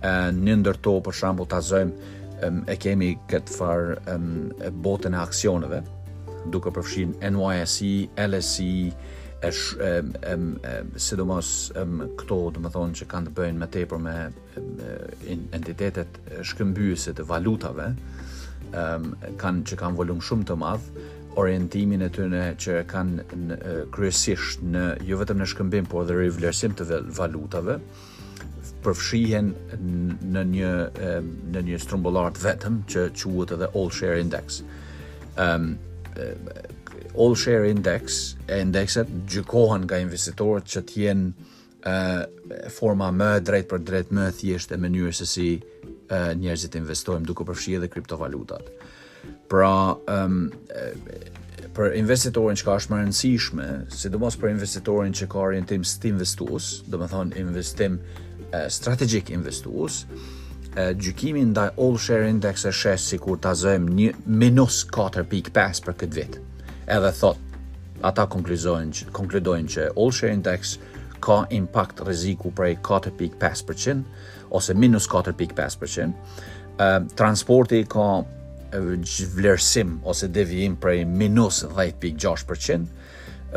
Në 0.01 0.55
ndërto, 0.63 0.95
për 1.05 1.13
shambu, 1.17 1.45
të 1.49 1.57
azojmë, 1.59 2.19
e 2.71 2.75
kemi 2.81 3.11
këtë 3.29 3.53
farë 3.57 4.17
e 4.65 4.69
botën 4.83 5.13
e 5.13 5.19
aksioneve, 5.21 5.81
duke 6.53 6.71
përfshin 6.73 7.15
NYSE, 7.21 8.09
LSE, 8.17 9.17
e 9.41 9.49
e 9.49 10.33
e 10.69 10.73
sidomos 11.01 11.47
këto 12.19 12.37
do 12.55 12.59
të 12.61 12.69
thonë 12.75 12.97
që 12.99 13.07
kanë 13.13 13.29
të 13.31 13.35
bëjnë 13.39 13.61
më 13.63 13.67
tepër 13.73 14.01
me 14.05 14.15
entitetet 15.57 16.19
shkëmbyësit, 16.45 17.17
të 17.17 17.25
valutave 17.29 17.87
ëm 18.81 19.07
kanë 19.41 19.63
që 19.71 19.77
kanë 19.81 19.97
volum 19.97 20.21
shumë 20.21 20.45
të 20.51 20.57
madh 20.61 20.91
orientimin 21.39 22.01
e 22.05 22.09
tyre 22.13 22.45
që 22.59 22.79
kanë 22.91 23.25
në, 23.45 23.57
kryesisht 23.93 24.63
në 24.65 24.81
jo 25.07 25.17
vetëm 25.21 25.39
në 25.41 25.47
shkëmbim, 25.51 25.87
por 25.91 26.03
edhe 26.05 26.17
rivlerësim 26.19 26.73
të 26.75 26.87
valutave 27.17 27.77
përfshihen 28.83 29.51
në 30.33 30.41
një 30.49 30.71
në 31.53 31.61
një 31.69 31.79
strumbullart 31.83 32.39
vetëm 32.41 32.81
që 32.91 33.05
quhet 33.21 33.53
edhe 33.55 33.69
All 33.79 33.91
Share 33.97 34.21
Index. 34.21 34.61
Ehm 35.37 35.69
um, 35.73 35.73
All 37.21 37.33
Share 37.35 37.67
Index 37.67 38.17
e 38.49 38.61
indekset 38.63 39.09
gjykohen 39.29 39.83
nga 39.87 39.97
investitorët 39.99 40.67
që 40.73 40.81
të 40.87 40.97
jenë 41.01 41.47
uh, 41.91 42.69
forma 42.71 43.09
më 43.11 43.27
drejt 43.47 43.67
për 43.71 43.81
drejt 43.87 44.11
më 44.15 44.29
thjesht 44.37 44.71
e 44.77 45.11
se 45.17 45.25
si 45.27 45.47
uh, 45.61 46.31
njerëzit 46.39 46.75
investojnë 46.79 47.25
duke 47.27 47.43
përfshirë 47.49 47.77
edhe 47.81 47.89
kriptovalutat 47.91 48.69
pra 49.51 49.95
um, 50.09 50.41
për 51.75 51.95
investitorin 51.99 52.57
që 52.59 52.67
ka 52.67 52.77
është 52.79 52.93
më 52.93 52.99
rëndësishme, 53.01 53.67
si 53.93 54.11
do 54.11 54.19
mos 54.21 54.37
për 54.39 54.53
investitorin 54.53 55.13
që 55.17 55.27
ka 55.33 55.41
orientim 55.43 55.83
së 55.87 55.99
të 56.05 56.11
investuos, 56.13 56.69
do 56.87 56.99
më 57.01 57.09
thonë 57.13 57.39
investim 57.43 57.97
uh, 57.99 58.65
strategik 58.71 59.31
investuos, 59.35 60.03
uh, 60.75 60.91
gjukimin 60.97 61.51
ndaj 61.51 61.73
All 61.77 61.97
Share 61.99 62.29
Index 62.31 62.63
e 62.67 62.75
shesh 62.75 63.09
si 63.13 63.19
kur 63.21 63.39
ta 63.43 63.51
zëjmë 63.59 63.95
një 63.99 64.13
minus 64.41 64.83
4.5 64.93 65.27
për 65.89 65.99
këtë 66.03 66.13
vit. 66.19 66.39
Edhe 66.91 67.11
thot, 67.19 67.43
ata 68.07 68.25
konkluzojnë 68.31 69.11
që, 69.11 69.61
që 69.75 69.89
All 69.99 70.15
Share 70.15 70.31
Index 70.35 70.77
ka 71.21 71.41
impact 71.53 72.01
reziku 72.07 72.49
prej 72.55 72.79
4.5%, 72.83 74.13
ose 74.57 74.73
minus 74.75 75.05
4.5%, 75.11 76.15
transporti 77.13 77.83
ka 77.85 78.05
vlerësim 78.79 79.97
ose 80.03 80.27
devijim 80.27 80.75
prej 80.75 81.05
minus 81.05 81.63
10.6%, 81.65 82.85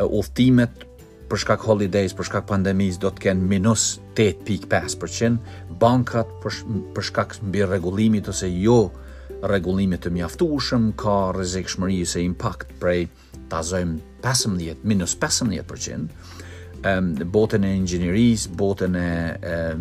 udhtimet 0.09 0.83
për 1.29 1.39
shkak 1.41 1.59
holidays, 1.65 2.13
për 2.13 2.25
shkak 2.27 2.45
pandemisë 2.51 3.01
do 3.01 3.09
të 3.15 3.21
kenë 3.27 3.47
minus 3.49 3.85
8.5%, 4.15 5.37
bankat 5.81 6.27
për 6.43 7.03
shkak 7.07 7.35
mbi 7.41 7.63
rregullimit 7.65 8.29
ose 8.29 8.49
jo 8.51 8.91
rregullimit 9.45 10.03
të 10.05 10.11
mjaftushëm, 10.19 10.91
ka 10.99 11.15
rrezik 11.35 11.69
shmëri 11.73 12.03
se 12.07 12.21
impakt 12.23 12.75
prej 12.81 13.07
ta 13.49 13.61
zojmë 13.65 13.97
15 14.25 14.83
minus 14.89 15.15
15% 15.19 16.09
botën 17.33 17.63
e 17.65 17.69
inxhinierisë, 17.73 18.51
botën 18.59 18.95
e 19.01 19.07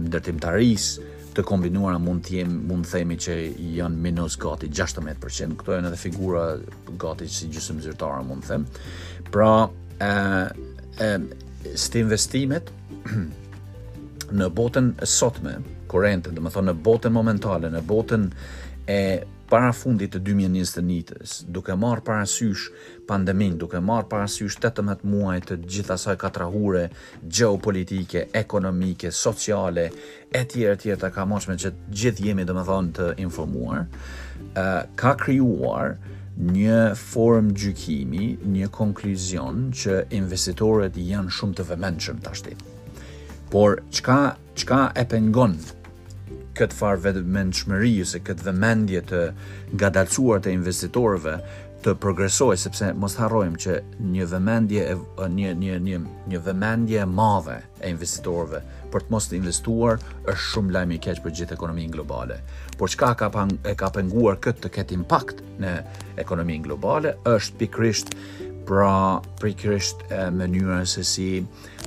ndërtimtarisë, 0.06 1.02
të 1.34 1.42
kombinuara 1.48 1.98
mund 1.98 2.24
të 2.26 2.38
jem 2.38 2.54
mund 2.68 2.86
të 2.86 2.92
themi 2.98 3.16
që 3.20 3.34
janë 3.78 4.00
minus 4.06 4.36
gati 4.40 4.68
16%, 4.70 5.56
këto 5.60 5.74
janë 5.76 5.90
edhe 5.90 6.00
figura 6.00 6.44
gati 7.02 7.26
si 7.30 7.48
gjysmë 7.52 7.82
zyrtare 7.88 8.22
mund 8.26 8.46
të 8.46 8.52
them. 8.54 8.66
Pra, 9.34 9.50
ë 10.02 10.46
ë 11.02 11.12
investimet 12.04 12.68
në 14.38 14.50
botën 14.54 14.92
e 15.02 15.08
sotme, 15.08 15.58
korrente, 15.90 16.32
do 16.34 16.42
të 16.44 16.54
thonë 16.54 16.72
në 16.72 16.78
botën 16.86 17.14
momentale, 17.14 17.70
në 17.74 17.82
botën 17.92 18.28
e 18.94 19.00
para 19.50 19.72
fundit 19.76 20.14
të 20.14 20.20
2021-s, 20.24 21.42
duke 21.52 21.74
marrë 21.76 22.04
parasysh 22.06 22.64
pandemin, 23.08 23.58
duke 23.60 23.80
marrë 23.84 24.08
parasysh 24.08 24.56
18 24.60 25.02
muaj 25.08 25.36
të 25.50 25.58
gjithasaj 25.68 26.14
katrahure 26.22 26.86
geopolitike, 27.28 28.24
ekonomike, 28.40 29.10
sociale, 29.12 29.88
e 30.32 30.44
tjere 30.50 30.78
tjere 30.80 31.00
të 31.04 31.12
ka 31.14 31.26
moshme 31.28 31.58
që 31.60 31.72
gjithë 31.92 32.28
jemi 32.30 32.46
dhe 32.48 32.56
më 32.56 32.64
thonë 32.70 32.94
të 32.98 33.10
informuar, 33.26 33.84
ka 34.96 35.14
kryuar 35.20 35.96
një 36.40 36.80
form 36.98 37.52
gjykimi, 37.54 38.32
një 38.56 38.72
konkluzion 38.74 39.68
që 39.72 40.00
investitorët 40.18 40.96
janë 40.98 41.30
shumë 41.36 41.60
të 41.60 41.68
vëmendshëm 41.68 42.24
tashti. 42.24 42.56
Por 43.52 43.84
çka 43.94 44.20
çka 44.58 44.82
e 44.98 45.04
pengon 45.06 45.54
këtë 46.58 46.76
farë 46.78 47.02
vetë 47.08 47.22
menëshmëri, 47.34 47.92
se 48.06 48.20
këtë 48.24 48.48
vëmendje 48.48 49.04
të 49.10 49.20
gadalcuar 49.82 50.42
të 50.44 50.52
investitorëve 50.60 51.38
të 51.84 51.92
progresoj, 52.00 52.54
sepse 52.62 52.86
mos 52.96 53.16
harrojmë 53.20 53.60
që 53.64 53.74
një 54.14 54.28
vëmendje 54.30 54.86
e, 54.94 54.94
një, 55.34 55.50
një, 55.60 55.74
një, 55.88 55.98
një 56.32 56.40
vëmendje 56.46 57.02
e 57.02 57.08
madhe 57.10 57.58
e 57.84 57.90
investitorëve 57.92 58.62
për 58.94 59.04
të 59.08 59.12
mos 59.12 59.26
të 59.28 59.36
investuar 59.42 60.00
është 60.22 60.38
shumë 60.48 60.74
lajm 60.78 60.94
i 60.94 60.98
keqë 61.04 61.24
për 61.26 61.34
gjithë 61.40 61.58
ekonominë 61.58 61.96
globale. 61.98 62.38
Por 62.80 62.88
çka 62.94 63.10
ka 63.20 63.28
e 63.68 63.74
ka 63.76 63.90
penguar 63.98 64.40
këtë 64.46 64.64
të 64.64 64.72
ketë 64.78 64.96
impakt 65.02 65.42
në 65.60 65.74
ekonominë 66.22 66.64
globale 66.70 67.16
është 67.34 67.60
pikrisht 67.64 68.14
pra 68.64 69.20
pikrisht 69.42 70.06
mënyra 70.08 70.30
mënyrën 70.38 70.88
se 70.94 71.04
si 71.04 71.28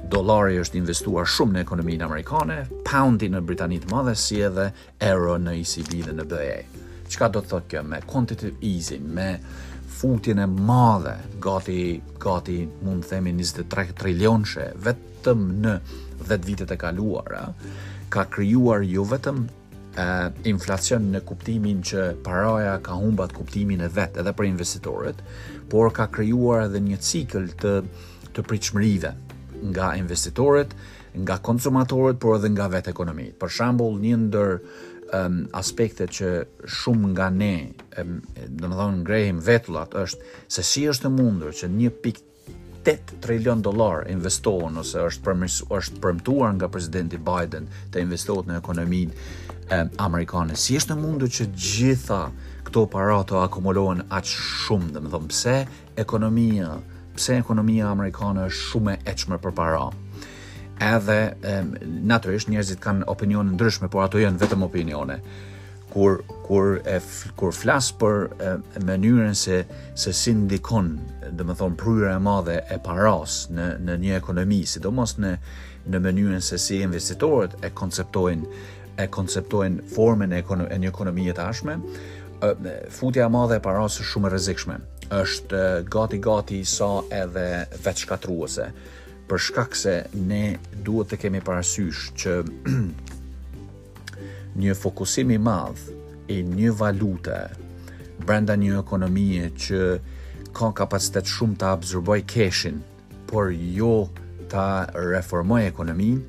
Dollari 0.05 0.57
është 0.61 0.77
investuar 0.79 1.27
shumë 1.27 1.57
në 1.57 1.63
ekonominë 1.65 2.05
amerikane, 2.05 2.57
poundi 2.87 3.27
në 3.31 3.41
Britani 3.47 3.79
të 3.81 3.89
Madhe 3.91 4.13
si 4.19 4.39
edhe 4.45 4.69
euro 5.03 5.37
në 5.41 5.55
ECB 5.61 6.01
dhe 6.05 6.13
në 6.19 6.25
BE. 6.29 6.57
Çka 7.09 7.29
do 7.31 7.41
të 7.43 7.51
thotë 7.51 7.71
kjo 7.71 7.81
me 7.87 7.99
quantitative 8.05 8.55
easing, 8.67 9.07
me 9.15 9.33
futjen 9.97 10.39
e 10.39 10.45
madhe, 10.49 11.15
gati 11.41 11.99
gati 12.23 12.57
mund 12.85 13.03
të 13.05 13.11
themi 13.15 13.33
23 13.37 13.95
trilionshë 13.99 14.65
vetëm 14.85 15.43
në 15.65 15.75
10 16.23 16.47
vitet 16.47 16.71
e 16.71 16.77
kaluara, 16.81 17.45
ka 18.13 18.27
krijuar 18.31 18.85
jo 18.87 19.03
vetëm 19.11 19.43
e 19.97 20.07
inflacion 20.51 21.07
në 21.15 21.23
kuptimin 21.25 21.79
që 21.89 22.03
paraja 22.23 22.75
ka 22.85 22.95
humbur 23.01 23.31
kuptimin 23.35 23.81
e 23.81 23.89
vet 23.97 24.19
edhe 24.21 24.35
për 24.37 24.49
investitorët, 24.53 25.19
por 25.71 25.89
ka 25.97 26.05
krijuar 26.13 26.67
edhe 26.69 26.83
një 26.91 26.99
cikël 27.03 27.49
të 27.59 27.81
të 28.37 28.43
pritshmërive, 28.45 29.15
nga 29.61 29.93
investitorët, 29.97 30.73
nga 31.17 31.39
konsumatorët, 31.41 32.19
por 32.21 32.37
edhe 32.37 32.51
nga 32.53 32.69
vetë 32.71 32.93
ekonomia. 32.93 33.33
Për 33.39 33.53
shembull, 33.57 33.97
një 34.03 34.19
ndër 34.27 34.55
um, 35.17 35.39
aspektet 35.57 36.13
që 36.19 36.29
shumë 36.65 37.11
nga 37.15 37.29
ne, 37.33 37.53
um, 37.97 38.17
domethënë 38.61 39.01
ngrejim 39.03 39.41
vetullat 39.47 39.93
është 39.97 40.31
se 40.53 40.65
si 40.71 40.85
është 40.91 41.09
e 41.09 41.13
mundur 41.17 41.55
që 41.59 41.71
një 41.73 41.93
8 42.87 43.17
trilion 43.19 43.59
dolar 43.59 44.05
investohen 44.07 44.77
ose 44.79 45.01
është 45.09 45.23
përmirësu, 45.25 45.65
është 45.75 45.97
premtuar 45.99 46.53
nga 46.55 46.69
presidenti 46.71 47.17
Biden 47.19 47.65
të 47.91 47.99
investohet 48.05 48.47
në 48.47 48.61
ekonominë 48.61 49.79
amerikane. 49.99 50.55
Si 50.55 50.77
është 50.79 50.95
e 50.95 51.01
mundur 51.01 51.27
që 51.27 51.49
gjitha 51.51 52.21
këto 52.69 52.85
para 52.93 53.17
të 53.27 53.41
akumulohen 53.41 54.05
aq 54.07 54.29
shumë, 54.31 54.93
domethënë 55.01 55.31
pse 55.33 55.57
ekonomia 55.99 56.77
se 57.19 57.37
ekonomia 57.37 57.89
amerikane 57.91 58.45
është 58.49 58.63
shumë 58.67 58.93
e 58.93 59.01
etshme 59.13 59.39
për 59.41 59.53
para. 59.57 59.85
Edhe 60.83 61.61
natyrisht 62.05 62.51
njerëzit 62.53 62.81
kanë 62.83 63.07
opinionë 63.09 63.55
ndryshme, 63.57 63.89
por 63.89 64.05
ato 64.05 64.21
janë 64.21 64.41
vetëm 64.43 64.65
opinione. 64.65 65.17
Kur 65.91 66.19
kur 66.45 66.75
e 66.85 66.99
kur 67.39 67.55
flas 67.55 67.87
për 67.99 68.27
mënyrën 68.85 69.33
se 69.39 69.63
se 69.97 70.13
si 70.13 70.33
ndikon, 70.35 70.91
do 71.33 71.43
të 71.47 71.71
prurë 71.81 72.11
e 72.15 72.19
madhe 72.21 72.59
e 72.69 72.77
paras 72.83 73.47
në 73.49 73.71
në 73.87 73.97
një 74.03 74.17
ekonomi, 74.21 74.61
sidomos 74.65 75.17
në 75.17 75.33
në 75.89 76.01
mënyrën 76.03 76.41
se 76.43 76.57
si 76.59 76.81
investitorët 76.83 77.57
e 77.63 77.71
konceptojnë 77.71 78.63
e 78.97 79.05
konceptojnë 79.13 79.83
formën 79.95 80.31
e 80.33 80.77
një 80.81 80.87
ekonomi 80.89 81.29
e 81.29 81.33
tashme, 81.37 81.77
futja 82.89 83.23
e 83.25 83.29
madhe 83.31 83.57
e 83.57 83.61
parasë 83.65 83.89
është 83.89 84.05
shumë 84.11 84.27
e 84.27 84.31
rrezikshme. 84.31 84.75
Është 85.17 85.61
gati 85.93 86.19
gati 86.21 86.59
sa 86.67 86.89
edhe 87.15 87.45
vetë 87.83 88.03
shkatruese. 88.03 88.67
Për 89.27 89.41
shkak 89.43 89.75
se 89.75 89.95
ne 90.13 90.43
duhet 90.85 91.09
të 91.11 91.17
kemi 91.25 91.41
parasysh 91.43 92.11
që 92.19 92.35
një 94.61 94.75
fokusim 94.79 95.31
i 95.31 95.37
madh 95.43 95.81
i 96.37 96.41
një 96.47 96.71
valute 96.79 97.39
brenda 98.25 98.55
një 98.57 98.77
ekonomie 98.83 99.49
që 99.55 99.81
ka 100.57 100.69
kapacitet 100.77 101.27
shumë 101.29 101.59
të 101.61 101.71
absorboj 101.73 102.21
keshin, 102.29 102.79
por 103.29 103.51
jo 103.51 104.07
të 104.49 104.63
reformoj 105.11 105.65
ekonomin, 105.67 106.21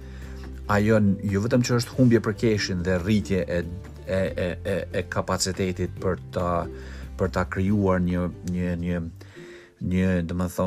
ajo 0.75 0.99
jo 1.25 1.41
vetëm 1.45 1.63
që 1.65 1.79
është 1.79 1.97
humbje 2.01 2.21
për 2.27 2.37
keshin 2.43 2.83
dhe 2.85 2.99
rritje 3.01 3.45
e 3.49 3.63
e 4.09 4.33
e 4.45 4.59
e, 4.65 4.85
e 4.93 5.03
kapacitetit 5.13 5.99
për 6.01 6.17
ta 6.33 6.49
për 7.19 7.31
ta 7.35 7.45
krijuar 7.51 8.01
një 8.01 8.25
një 8.55 8.73
një 8.85 9.01
një 9.89 10.09
do 10.31 10.49
të 10.49 10.67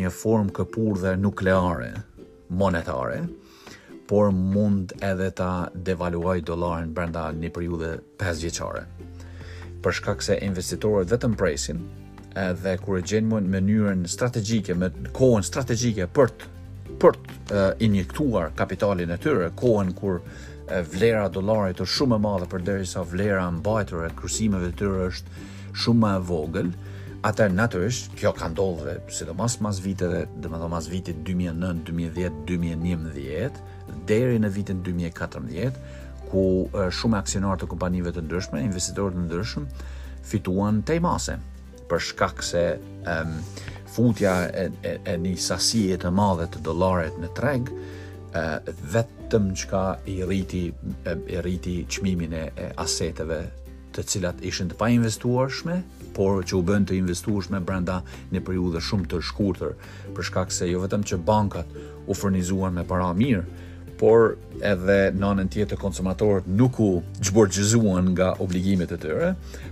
një 0.00 0.12
formë 0.20 0.54
këpurdhe 0.58 1.16
nukleare 1.20 1.90
monetare 2.48 3.18
por 4.10 4.30
mund 4.32 4.92
edhe 5.10 5.28
ta 5.40 5.50
devaluoj 5.90 6.38
dollarin 6.50 6.94
brenda 6.94 7.26
një 7.42 7.50
periudhe 7.56 7.90
5 8.22 8.40
vjeçare 8.44 8.82
për 9.84 9.96
shkak 9.98 10.22
se 10.22 10.38
investitorët 10.48 11.10
vetëm 11.12 11.34
presin 11.40 11.80
edhe 12.46 12.76
kur 12.84 12.98
e 12.98 13.02
gjenë 13.02 13.40
mënyrën 13.54 14.04
strategjike, 14.12 14.74
me 14.74 14.90
kohën 15.16 15.42
strategjike 15.44 16.06
për 16.16 16.32
të, 16.32 16.48
për 17.02 17.18
të 17.50 17.62
injektuar 17.86 18.50
kapitalin 18.58 19.10
e 19.10 19.16
tyre, 19.18 19.50
kohën 19.60 19.94
kur 19.96 20.20
vlera 20.66 21.28
dollarit 21.30 21.76
të 21.80 21.86
shumë 21.86 22.16
e 22.18 22.22
madhe 22.22 22.48
për 22.50 22.64
deri 22.66 22.86
sa 22.90 23.04
vlera 23.06 23.44
e 23.46 23.52
mbajtur 23.60 24.06
e 24.06 24.10
kursimeve 24.18 24.72
të 24.72 24.78
tyre 24.80 25.04
është 25.12 25.44
shumë 25.84 26.00
më 26.02 26.12
e 26.16 26.22
vogël, 26.30 26.72
atë 27.26 27.46
natyrisht 27.54 28.14
kjo 28.18 28.32
ka 28.36 28.48
ndodhur 28.52 28.98
sidomos 29.14 29.58
pas 29.62 29.78
viteve, 29.82 30.24
domethënë 30.42 30.72
pas 30.74 30.88
vitit 30.90 31.22
2009, 31.26 31.84
2010, 31.90 32.42
2011 32.50 33.62
deri 34.10 34.38
në 34.42 34.50
vitin 34.56 34.82
2014, 34.86 35.78
ku 36.32 36.44
shumë 36.74 37.20
aksionarë 37.20 37.60
të 37.62 37.68
kompanive 37.70 38.12
të 38.16 38.24
ndryshme, 38.26 38.62
investitorë 38.66 39.14
të 39.14 39.26
ndryshëm 39.28 39.68
fituan 40.26 40.80
te 40.88 40.98
mase 41.04 41.38
për 41.86 42.02
shkak 42.02 42.42
se 42.42 42.62
um, 43.06 43.36
futja 43.94 44.32
e, 44.50 44.66
e, 44.82 44.96
e 45.06 45.14
një 45.22 45.36
sasije 45.38 45.94
e 45.94 46.00
të 46.02 46.10
madhe 46.14 46.48
të 46.50 46.64
dollarit 46.66 47.14
në 47.22 47.30
treg 47.38 47.70
uh, 47.76 48.58
vet 48.90 49.14
vetëm 49.26 49.52
çka 49.54 49.98
i 50.06 50.22
rriti 50.24 50.72
e 51.06 51.40
rriti 51.42 51.86
çmimin 51.88 52.32
e 52.32 52.50
aseteve 52.76 53.42
të 53.96 54.02
cilat 54.06 54.42
ishin 54.44 54.68
të 54.68 54.76
painvestueshme, 54.76 55.78
por 56.12 56.44
që 56.44 56.54
u 56.58 56.62
bën 56.68 56.84
të 56.84 56.98
investueshme 57.00 57.60
brenda 57.64 58.02
një 58.34 58.42
periudhe 58.44 58.80
shumë 58.84 59.08
të 59.08 59.22
shkurtër, 59.24 59.72
për 60.14 60.22
shkak 60.24 60.52
se 60.52 60.68
jo 60.68 60.82
vetëm 60.84 61.04
që 61.08 61.18
bankat 61.24 61.66
u 62.06 62.14
furnizuan 62.14 62.76
me 62.76 62.84
para 62.84 63.08
mirë, 63.16 63.44
por 63.96 64.36
edhe 64.60 65.14
nënën 65.16 65.48
tjetër 65.48 65.76
të 65.78 65.80
konsumatorët 65.80 66.44
nuk 66.60 66.76
u 66.84 66.90
zhborgjëzuan 67.24 68.10
nga 68.12 68.34
obligimet 68.40 68.92
e 68.92 69.00
tyre, 69.00 69.30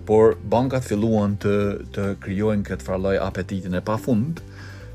por 0.09 0.39
bankat 0.41 0.89
filluan 0.89 1.37
të 1.45 1.55
të 1.93 2.09
krijojnë 2.25 2.65
këtë 2.71 2.89
farloj 2.89 3.19
apetitin 3.29 3.77
e 3.77 3.85
pafund, 3.85 4.41
ë 4.41 4.54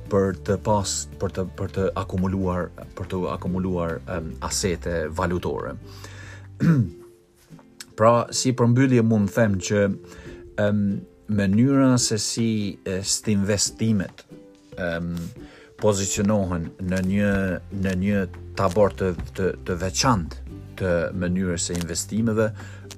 për 0.09 0.35
të 0.47 0.55
pas 0.65 0.91
për 1.21 1.33
të 1.37 1.43
për 1.59 1.73
të 1.75 1.85
akumuluar 2.01 2.69
për 2.97 3.09
të 3.13 3.19
akumuluar 3.33 3.97
um, 4.17 4.31
asete 4.47 4.95
valutore. 5.17 5.75
pra 7.99 8.13
si 8.35 8.53
përmbyllje 8.59 9.05
mund 9.05 9.31
të 9.31 9.37
them 9.37 9.57
që 9.69 9.83
um, 10.65 10.81
mënyra 11.39 11.93
se 12.01 12.17
si 12.23 12.49
st 13.05 13.31
investimet 13.35 14.25
um, 14.81 15.13
pozicionohen 15.83 16.71
në 16.89 17.03
një 17.13 17.33
në 17.85 17.93
një 18.03 18.23
tabor 18.59 18.95
të 18.99 19.13
të, 19.37 19.51
të 19.67 19.79
veçantë 19.83 20.45
të 20.79 20.91
mënyrës 21.19 21.69
së 21.69 21.75
investimeve 21.81 22.47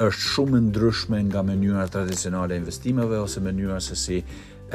është 0.02 0.24
shumë 0.32 0.58
e 0.58 0.64
ndryshme 0.68 1.20
nga 1.28 1.42
mënyra 1.46 1.84
tradicionale 1.94 2.56
e 2.56 2.62
investimeve 2.62 3.20
ose 3.22 3.42
mënyra 3.46 3.80
se 3.86 3.98
si 3.98 4.20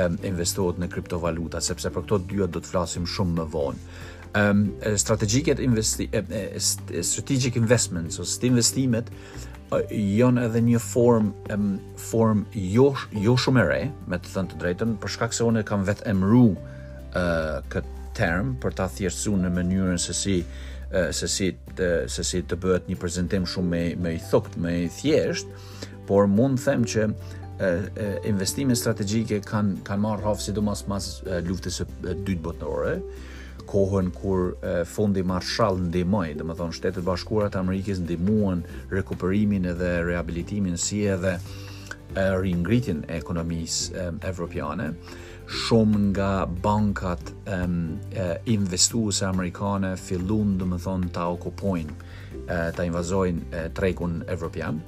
investohet 0.04 0.78
në 0.80 0.90
kriptovaluta, 0.92 1.60
sepse 1.64 1.90
për 1.92 2.04
këto 2.04 2.18
dyja 2.30 2.48
do 2.52 2.60
të 2.60 2.72
flasim 2.72 3.06
shumë 3.08 3.38
më 3.40 3.46
vonë. 3.52 3.90
Ehm 4.36 4.62
strategjike 5.00 5.56
investi 5.64 6.08
strategic 7.02 7.56
investments 7.56 8.18
ose 8.20 8.42
investimet 8.46 9.06
janë 9.96 10.44
edhe 10.46 10.60
një 10.62 10.80
form 10.82 11.30
form 11.96 12.44
jo 12.52 12.90
jo 13.12 13.36
shumë 13.36 13.60
e 13.60 13.66
re, 13.70 13.80
me 14.08 14.18
të 14.18 14.34
thënë 14.34 14.52
të 14.52 14.60
drejtën, 14.62 14.96
për 15.00 15.14
shkak 15.14 15.32
se 15.34 15.44
unë 15.48 15.64
kam 15.68 15.84
vetë 15.88 16.06
emru 16.10 16.56
këtë 17.72 17.94
term 18.16 18.54
për 18.60 18.74
ta 18.78 18.86
thjeshtuar 18.88 19.40
në 19.46 19.54
mënyrën 19.56 19.98
se 20.00 20.12
si 20.14 20.36
se 21.10 21.26
si 21.28 21.50
të, 21.76 21.86
se 22.08 22.22
si 22.24 22.42
të 22.46 22.56
bëhet 22.62 22.86
një 22.90 23.00
prezantim 23.00 23.46
shumë 23.46 23.68
më 23.78 23.82
më 24.04 24.12
i 24.18 24.22
thoktë, 24.30 24.60
më 24.62 24.74
i 24.82 24.86
thjeshtë, 25.00 25.96
por 26.06 26.28
mund 26.30 26.60
të 26.60 26.68
them 26.70 26.84
që 26.86 27.08
investime 28.26 28.74
strategjike 28.76 29.40
kanë 29.48 29.80
kanë 29.86 30.02
marrë 30.04 30.32
si 30.38 30.50
sidomos 30.50 30.82
pas 30.88 31.06
luftës 31.46 31.78
së 31.80 31.86
dytë 32.26 32.42
botërore 32.44 32.96
kohën 33.66 34.10
kur 34.14 34.50
e, 34.62 34.74
fondi 34.86 35.24
Marshall 35.26 35.80
ndihmoi, 35.88 36.36
do 36.38 36.44
thonë 36.54 36.74
Shtetet 36.76 37.02
Bashkuara 37.02 37.48
të 37.50 37.58
Amerikës 37.64 37.98
ndihmuan 38.04 38.60
rikuperimin 38.92 39.64
edhe 39.72 39.88
rehabilitimin 40.06 40.76
si 40.78 41.00
edhe 41.10 41.32
e, 41.34 42.26
ringritin 42.38 43.00
e 43.08 43.16
ekonomisë 43.18 44.06
evropiane 44.30 44.92
shumë 45.64 46.02
nga 46.12 46.30
bankat 46.62 47.32
um, 47.56 47.96
e, 48.12 48.28
investuese 48.54 49.26
amerikane 49.28 49.92
fillun, 49.98 50.54
do 50.60 50.66
të 50.72 50.78
thonë, 50.84 51.10
ta 51.16 51.26
okupojnë, 51.30 51.96
ta 52.76 52.86
invazojnë 52.86 53.66
tregun 53.74 53.74
trekun 53.76 54.16
evropian 54.34 54.80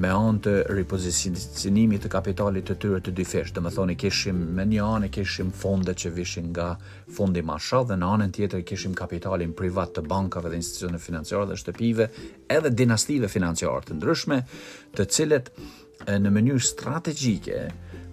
me 0.00 0.08
anë 0.08 0.38
të 0.44 0.52
ripozicionimit 0.72 2.06
të 2.06 2.10
kapitalit 2.14 2.64
të 2.68 2.76
tyre 2.80 3.00
të 3.04 3.12
dyfish. 3.18 3.50
Dhe 3.52 3.60
më 3.64 3.72
thoni, 3.74 3.96
kishim 4.00 4.38
me 4.56 4.64
një 4.68 4.80
anë, 4.96 5.10
kishim 5.12 5.50
fonde 5.52 5.92
që 5.92 6.12
vishin 6.16 6.48
nga 6.54 6.70
fondi 7.12 7.42
masha, 7.44 7.82
dhe 7.88 7.98
në 8.00 8.08
anën 8.16 8.32
tjetër 8.34 8.64
kishim 8.68 8.94
kapitalin 8.96 9.52
privat 9.56 9.92
të 9.96 10.06
bankave 10.08 10.50
dhe 10.52 10.60
institucioneve 10.62 11.04
financiare 11.04 11.44
dhe 11.50 11.58
shtëpive, 11.60 12.08
edhe 12.56 12.72
dinastive 12.74 13.28
financiare 13.28 13.84
të 13.90 13.98
ndryshme, 13.98 14.40
të 14.96 15.08
cilet 15.16 15.50
në 16.08 16.32
mënyrë 16.38 16.64
strategjike 16.72 17.66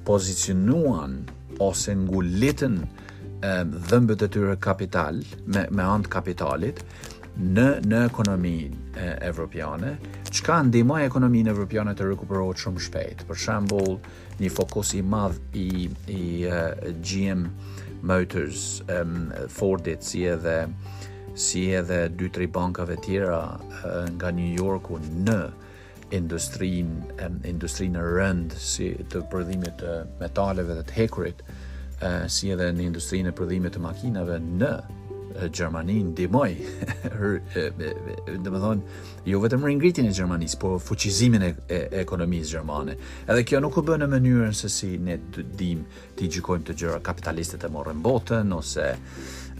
pozicionuan 0.07 1.21
ose 1.63 1.95
ngulitën 1.95 2.75
dhëmbët 3.87 4.25
e 4.25 4.27
tyre 4.27 4.57
kapital 4.61 5.23
me, 5.47 5.63
me 5.71 5.85
anë 5.87 6.05
të 6.09 6.11
kapitalit, 6.11 6.83
në 7.39 7.67
në 7.87 7.99
ekonominë 8.03 9.11
evropiane, 9.23 9.93
çka 10.35 10.57
ndihmoi 10.67 11.05
ekonominë 11.07 11.53
evropiane 11.53 11.93
të 11.95 12.09
rikuperohet 12.11 12.59
shumë 12.59 12.81
shpejt. 12.83 13.21
Për 13.29 13.39
shembull, 13.45 13.93
një 14.41 14.49
fokus 14.51 14.91
i 14.97 15.01
madh 15.01 15.39
i 15.55 15.87
i 16.11 16.49
uh, 16.49 16.73
GM 16.99 17.45
Motors, 18.09 18.81
um, 18.91 19.29
Fordit, 19.51 20.03
si 20.07 20.25
edhe 20.33 20.65
si 21.39 21.67
edhe 21.79 22.01
dy 22.19 22.27
tre 22.35 22.47
bankave 22.51 22.97
tjera 23.05 23.39
uh, 23.85 24.09
nga 24.17 24.31
New 24.35 24.51
Yorku 24.59 24.99
në 25.23 25.39
industrinë 26.15 27.23
um, 27.23 27.39
industrinë 27.47 27.99
e 27.99 28.13
rënd 28.19 28.55
si 28.59 28.91
të 29.11 29.23
prodhimit 29.31 29.79
të 29.79 29.95
metaleve 30.19 30.75
dhe 30.81 30.85
të 30.91 30.97
hekurit, 30.99 31.43
uh, 32.01 32.23
si 32.31 32.51
edhe 32.55 32.71
në 32.75 32.89
industrinë 32.91 33.31
e 33.31 33.37
prodhimit 33.39 33.77
të 33.77 33.85
makinave 33.85 34.41
në 34.49 34.73
Gjermani 35.47 36.01
ndimoj, 36.03 36.51
dhe 37.09 38.51
më 38.51 38.61
thonë, 38.63 39.03
jo 39.29 39.39
vetëm 39.43 39.63
rëngritin 39.67 40.09
e 40.09 40.13
Gjermanis, 40.17 40.55
po 40.59 40.73
fuqizimin 40.83 41.45
e, 41.47 41.51
e 41.73 41.79
ekonomisë 42.03 42.51
Gjermane. 42.51 42.95
Edhe 43.29 43.45
kjo 43.47 43.61
nuk 43.63 43.79
u 43.79 43.85
bënë 43.87 44.07
në 44.07 44.11
mënyrën 44.19 44.57
se 44.59 44.71
si 44.75 44.91
ne 44.97 45.19
dim 45.61 45.85
të 46.17 46.25
i 46.27 46.31
gjykojmë 46.35 46.67
të 46.71 46.77
gjëra 46.81 46.99
kapitalistet 47.07 47.63
e 47.69 47.75
morën 47.77 48.03
botën, 48.09 48.51
ose 48.59 48.91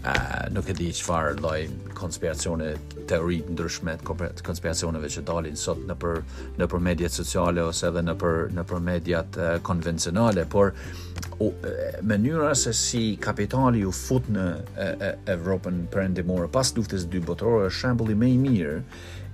a 0.02 0.48
nuk 0.48 0.70
e 0.72 0.72
di 0.72 0.86
çfarë 0.96 1.34
lloj 1.42 1.66
konspiracione 1.98 2.70
teori 3.10 3.40
të 3.44 3.52
ndryshme 3.52 3.98
të 4.00 4.44
konspiracioneve 4.46 5.10
që 5.12 5.22
dalin 5.28 5.58
sot 5.60 5.82
në 5.84 5.96
për 6.00 6.20
në 6.62 6.68
për 6.72 6.82
mediat 6.86 7.12
sociale 7.18 7.60
ose 7.68 7.90
edhe 7.90 8.00
në 8.06 8.14
për 8.22 8.38
në 8.56 8.64
për 8.70 8.80
mediat 8.86 9.36
uh, 9.36 9.50
konvencionale 9.66 10.46
por 10.48 10.72
mënyra 12.00 12.54
se 12.56 12.72
si 12.76 13.02
kapitali 13.20 13.80
u 13.88 13.92
fut 13.94 14.24
në 14.32 14.46
Evropën 14.48 15.22
për 15.26 15.36
Evropën 15.36 15.78
perëndimore 15.92 16.48
pas 16.52 16.72
luftës 16.76 17.04
së 17.04 17.12
dy 17.12 17.20
botërore 17.24 17.68
është 17.68 17.80
shembulli 17.82 18.16
më 18.20 18.32
i 18.34 18.40
mirë 18.40 18.78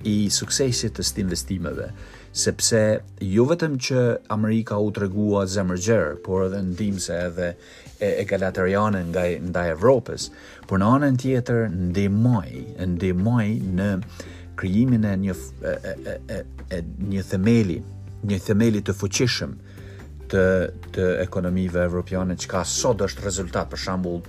i 0.07 0.17
suksesit 0.35 0.99
të 0.99 1.07
stinvestimeve 1.09 1.93
sepse 2.37 2.81
jo 3.25 3.47
vetëm 3.49 3.79
që 3.81 4.01
Amerika 4.35 4.77
u 4.83 4.91
tregua 4.95 5.47
zemërgjerë, 5.49 6.19
por 6.27 6.43
edhe 6.51 6.59
ndimse 6.69 7.15
edhe 7.31 7.47
e 7.97 8.11
egalitarianë 8.27 9.01
nga 9.11 9.23
ndaj 9.49 9.67
Evropës, 9.73 10.29
por 10.69 10.83
në 10.83 10.91
anën 10.99 11.17
tjetër 11.23 11.67
ndihmoi, 11.73 12.67
ndihmoi 12.93 13.53
në 13.79 13.87
krijimin 14.61 15.07
e 15.09 15.15
një 15.23 15.39
e, 15.71 15.95
e, 15.95 16.43
e, 16.77 16.83
një 17.15 17.25
themeli, 17.31 17.79
një 18.29 18.43
themeli 18.51 18.85
të 18.85 18.97
fuqishëm 19.01 19.57
të 20.35 20.45
të 20.93 21.07
ekonomive 21.25 21.85
evropiane 21.89 22.37
që 22.37 22.51
ka 22.53 22.63
sot 22.69 23.01
është 23.07 23.25
rezultat 23.31 23.71
për 23.73 23.83
shembull 23.87 24.21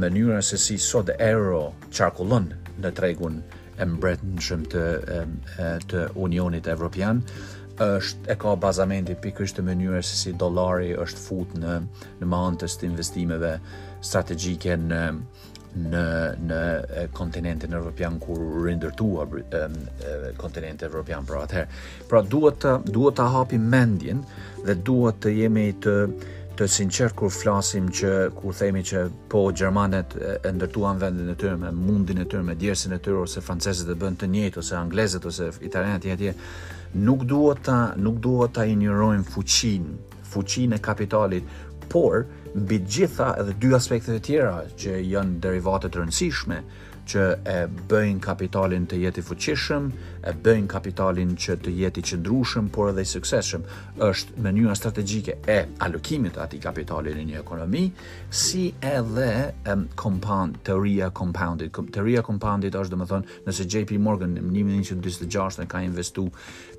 mënyrën 0.00 0.42
se 0.48 0.58
si 0.58 0.78
sot 0.80 1.10
euro 1.20 1.64
çarkullon 1.92 2.50
në 2.80 2.94
tregun 2.98 3.42
e 3.80 3.86
mbretën 3.86 4.38
shumë 4.42 4.70
të, 4.72 4.82
të 5.90 6.00
Unionit 6.26 6.66
Evropian, 6.72 7.22
është 7.78 8.32
e 8.34 8.38
ka 8.42 8.56
bazamenti 8.58 9.14
pikërisht 9.22 9.60
të 9.60 9.64
mënyrë 9.68 10.00
se 10.02 10.16
si 10.18 10.32
dolari 10.40 10.90
është 10.98 11.24
fut 11.28 11.52
në, 11.62 11.76
në 12.20 12.28
mantës 12.32 12.74
të 12.80 12.88
investimeve 12.90 13.52
strategjike 14.02 14.74
në, 14.88 15.02
në, 15.92 16.04
në 16.48 16.62
kontinentin 17.14 17.76
Evropian 17.78 18.18
kur 18.22 18.40
rindërtua 18.66 19.28
kontinentin 20.42 20.88
Evropian 20.90 21.28
për 21.30 21.38
atëherë. 21.44 21.84
Pra 22.10 22.24
duhet 22.34 22.58
të, 22.66 22.74
të 22.98 23.28
hapi 23.36 23.62
mendjen 23.76 24.24
dhe 24.66 24.74
duhet 24.90 25.22
të 25.24 25.36
jemi 25.38 25.68
të 25.84 25.96
të 26.58 26.66
sinqert 26.66 27.14
kur 27.14 27.30
flasim 27.30 27.86
që 27.94 28.10
ku 28.34 28.50
themi 28.60 28.80
që 28.88 29.02
po 29.30 29.44
gjermanët 29.60 30.16
e 30.42 30.50
ndërtuan 30.56 30.98
vendin 30.98 31.30
e 31.30 31.36
tyre 31.38 31.54
me 31.60 31.70
mundin 31.74 32.18
e 32.22 32.26
tyre 32.26 32.42
me 32.48 32.56
djersin 32.58 32.96
e 32.96 32.98
tyre 33.04 33.20
ose 33.22 33.42
francezët 33.48 33.92
e 33.94 33.96
bën 34.00 34.16
të 34.22 34.28
njëjtë 34.32 34.60
ose 34.64 34.74
anglezët 34.80 35.28
ose 35.30 35.52
italianët 35.68 36.08
e 36.10 36.16
tjerë 36.22 37.06
nuk 37.06 37.22
duhet 37.30 37.62
ta 37.68 37.76
nuk 38.06 38.18
duhet 38.26 38.56
ta 38.58 38.66
injorojm 38.72 39.22
fuqin 39.36 39.86
fuqin 40.32 40.74
e 40.74 40.82
kapitalit 40.88 41.46
por 41.92 42.24
mbi 42.58 42.82
gjitha 42.96 43.30
edhe 43.40 43.54
dy 43.62 43.70
aspektet 43.78 44.18
e 44.18 44.24
tjera 44.30 44.58
që 44.82 44.98
janë 45.14 45.38
derivate 45.46 45.88
të 45.92 46.02
rëndësishme 46.02 46.58
që 47.08 47.22
e 47.48 47.54
bëjnë 47.88 48.20
kapitalin 48.22 48.84
të 48.88 48.98
jetë 49.04 49.22
i 49.22 49.24
fuqishëm, 49.24 49.86
e 50.28 50.32
bëjnë 50.44 50.68
kapitalin 50.70 51.32
që 51.40 51.54
të 51.64 51.72
jetë 51.80 52.00
i 52.02 52.06
qëndrueshëm 52.10 52.68
por 52.74 52.90
edhe 52.92 53.04
i 53.04 53.08
suksesshëm. 53.08 53.64
Është 54.04 54.44
mënyra 54.44 54.74
strategjike 54.76 55.38
e 55.48 55.58
alokimit 55.84 56.36
të 56.36 56.44
atij 56.44 56.62
kapitali 56.66 57.14
në 57.16 57.24
një 57.30 57.38
ekonomi, 57.40 57.84
si 58.30 58.66
edhe 58.90 59.28
um, 59.72 59.86
compound 59.98 60.60
teoria 60.68 61.08
compounded. 61.14 61.72
Teoria 61.96 62.22
compounded 62.28 62.76
është 62.82 62.94
domethënë 62.96 63.38
nëse 63.48 63.66
JP 63.76 63.98
Morgan 64.04 64.36
në 64.36 64.44
1946 64.50 65.68
ka 65.72 65.82
investuar 65.84 66.32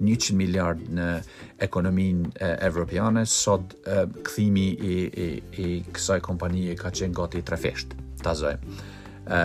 100 0.03 0.37
miliard 0.39 0.81
në 0.99 1.07
ekonominë 1.67 2.35
evropiane, 2.69 3.25
sot 3.27 3.75
um, 3.87 4.13
kthimi 4.27 4.69
i 4.89 4.95
i, 5.09 5.27
i 5.63 5.69
kësaj 5.95 6.19
kompanie 6.25 6.75
ka 6.79 6.91
qenë 6.93 7.15
gati 7.17 7.39
3 7.41 7.49
trefesht. 7.49 7.95
Tazoj 8.19 8.57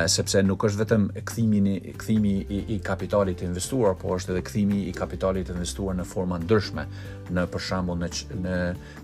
sepse 0.08 0.40
nuk 0.42 0.62
është 0.64 0.80
vetëm 0.80 1.02
kthimi 1.28 1.74
i 1.74 1.92
kthimi 2.00 2.30
i, 2.48 2.58
i 2.74 2.78
kapitalit 2.80 3.38
të 3.40 3.48
investuar, 3.50 3.94
por 4.00 4.16
është 4.18 4.32
edhe 4.32 4.44
kthimi 4.46 4.78
i 4.88 4.92
kapitalit 4.96 5.48
të 5.50 5.54
investuar 5.58 5.96
në 5.98 6.06
forma 6.08 6.38
ndryshme, 6.40 6.86
në 7.34 7.44
për 7.52 7.64
shembull 7.66 8.00
në 8.00 8.10
në 8.40 8.56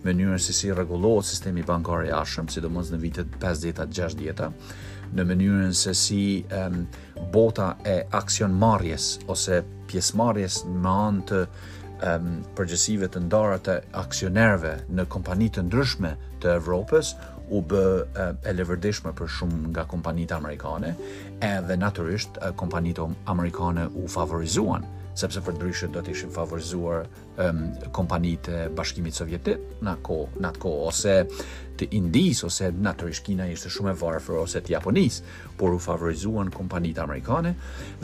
mënyrën 0.07 0.41
si 0.41 0.55
si 0.57 0.73
rregullohet 0.73 1.29
sistemi 1.29 1.63
bankar 1.69 2.07
i 2.09 2.15
arshëm, 2.17 2.49
sidomos 2.53 2.89
në 2.95 3.01
vitet 3.03 3.37
50-60-ta, 3.43 4.49
në 5.21 5.27
mënyrën 5.29 5.75
se 5.77 5.93
si 5.99 6.23
um, 6.55 6.87
bota 7.35 7.75
e 7.85 7.99
aksion 8.17 8.53
marjes 8.57 9.19
ose 9.29 9.61
pjesëmarrjes 9.91 10.63
në 10.71 10.95
anë 11.05 11.27
të 11.29 11.43
um, 11.43 12.33
përgjësive 12.57 13.11
të 13.13 13.25
ndarët 13.29 13.69
e 13.69 13.79
aksionerve 14.01 14.79
në 14.97 15.07
kompani 15.13 15.51
të 15.51 15.67
ndryshme 15.69 16.15
të 16.41 16.55
Evropës, 16.63 17.13
u 17.51 17.61
bë 17.67 17.81
e 18.47 18.53
lëvërdishme 18.55 19.13
për 19.19 19.31
shumë 19.39 19.61
nga 19.75 19.83
kompanitë 19.91 20.37
amerikane, 20.39 20.93
edhe 21.43 21.77
natyrisht 21.77 22.39
kompanitë 22.61 23.09
amerikane 23.33 23.89
u 23.97 24.07
favorizuan, 24.11 24.87
sepse 25.19 25.43
për 25.43 25.57
ndryshe 25.59 25.89
do 25.93 26.01
të 26.07 26.15
ishin 26.15 26.31
favorizuar 26.33 27.03
um, 27.43 27.65
kompanitë 27.97 28.55
e 28.57 28.69
Bashkimit 28.79 29.19
Sovjetik 29.19 29.83
në 29.85 29.97
ko, 30.07 30.21
në 30.41 30.53
atë 30.53 30.63
kohë 30.63 30.87
ose 30.93 31.17
të 31.81 31.89
Indis 31.99 32.45
ose 32.47 32.71
natyrisht 32.71 33.27
Kina 33.27 33.49
ishte 33.51 33.69
shumë 33.75 33.91
e 33.91 33.99
varfër 34.01 34.39
ose 34.45 34.63
të 34.65 34.77
Japonisë, 34.77 35.37
por 35.61 35.75
u 35.77 35.83
favorizuan 35.83 36.53
kompanitë 36.55 37.03
amerikane 37.03 37.57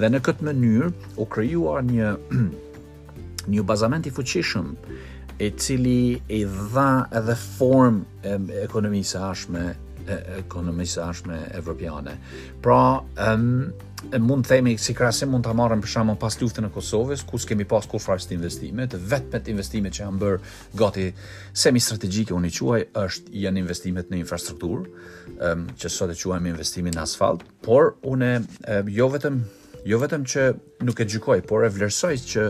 dhe 0.03 0.11
në 0.11 0.21
këtë 0.27 0.49
mënyrë 0.51 0.91
u 1.23 1.29
krijuar 1.37 1.87
një 1.87 2.11
një 3.55 3.63
bazament 3.71 4.11
i 4.11 4.11
fuqishëm 4.11 4.73
e 5.37 5.53
cili 5.57 6.21
e 6.27 6.45
dha 6.49 7.07
edhe 7.15 7.35
form 7.37 8.03
ekonomisë 8.25 9.21
ashme 9.29 9.65
ekonomisë 10.41 11.03
ashme 11.05 11.37
evropiane. 11.59 12.13
Pra, 12.63 13.01
um, 13.25 13.47
mund 14.23 14.47
të 14.47 14.53
themi 14.55 14.77
si 14.79 14.95
krasim 14.95 15.33
mund 15.35 15.43
të 15.45 15.51
amarem 15.53 15.83
për 15.83 15.91
shaman 15.97 16.19
pas 16.21 16.39
luftën 16.41 16.69
e 16.69 16.71
Kosovës, 16.73 17.25
ku 17.27 17.41
s'kemi 17.43 17.67
pas 17.69 17.85
kur 17.91 17.99
farës 18.01 18.29
të 18.31 18.37
investimet, 18.39 18.95
vetëmet 18.97 19.51
investimet 19.53 19.99
që 19.99 20.05
janë 20.07 20.21
bërë 20.23 20.55
gati 20.79 21.09
semi 21.53 21.83
strategjike 21.83 22.37
unë 22.39 22.53
i 22.53 22.57
quaj, 22.61 22.81
është 23.03 23.37
janë 23.49 23.63
investimet 23.65 24.13
në 24.15 24.23
infrastrukturë, 24.23 24.87
um, 25.43 25.67
që 25.75 25.91
sot 25.91 26.15
e 26.15 26.21
quaj 26.23 26.41
me 26.45 26.55
investimin 26.55 26.95
në 26.97 27.03
asfalt, 27.03 27.43
por 27.67 27.97
une 28.07 28.35
um, 28.47 28.89
jo 29.03 29.11
vetëm 29.13 29.43
jo 29.87 29.99
vetëm 30.03 30.23
që 30.27 30.49
nuk 30.83 30.99
e 31.01 31.05
gjykoj, 31.07 31.41
por 31.47 31.63
e 31.63 31.69
vlerësoj 31.71 32.15
që 32.31 32.47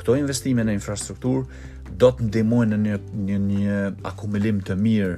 këto 0.00 0.14
investime 0.18 0.64
në 0.66 0.72
infrastrukturë 0.74 1.74
do 1.94 2.10
të 2.12 2.26
ndihmojnë 2.28 2.76
në 2.76 2.92
një, 2.92 3.00
një 3.30 3.38
një 3.48 3.76
akumulim 4.10 4.62
të 4.66 4.74
mirë 4.82 5.16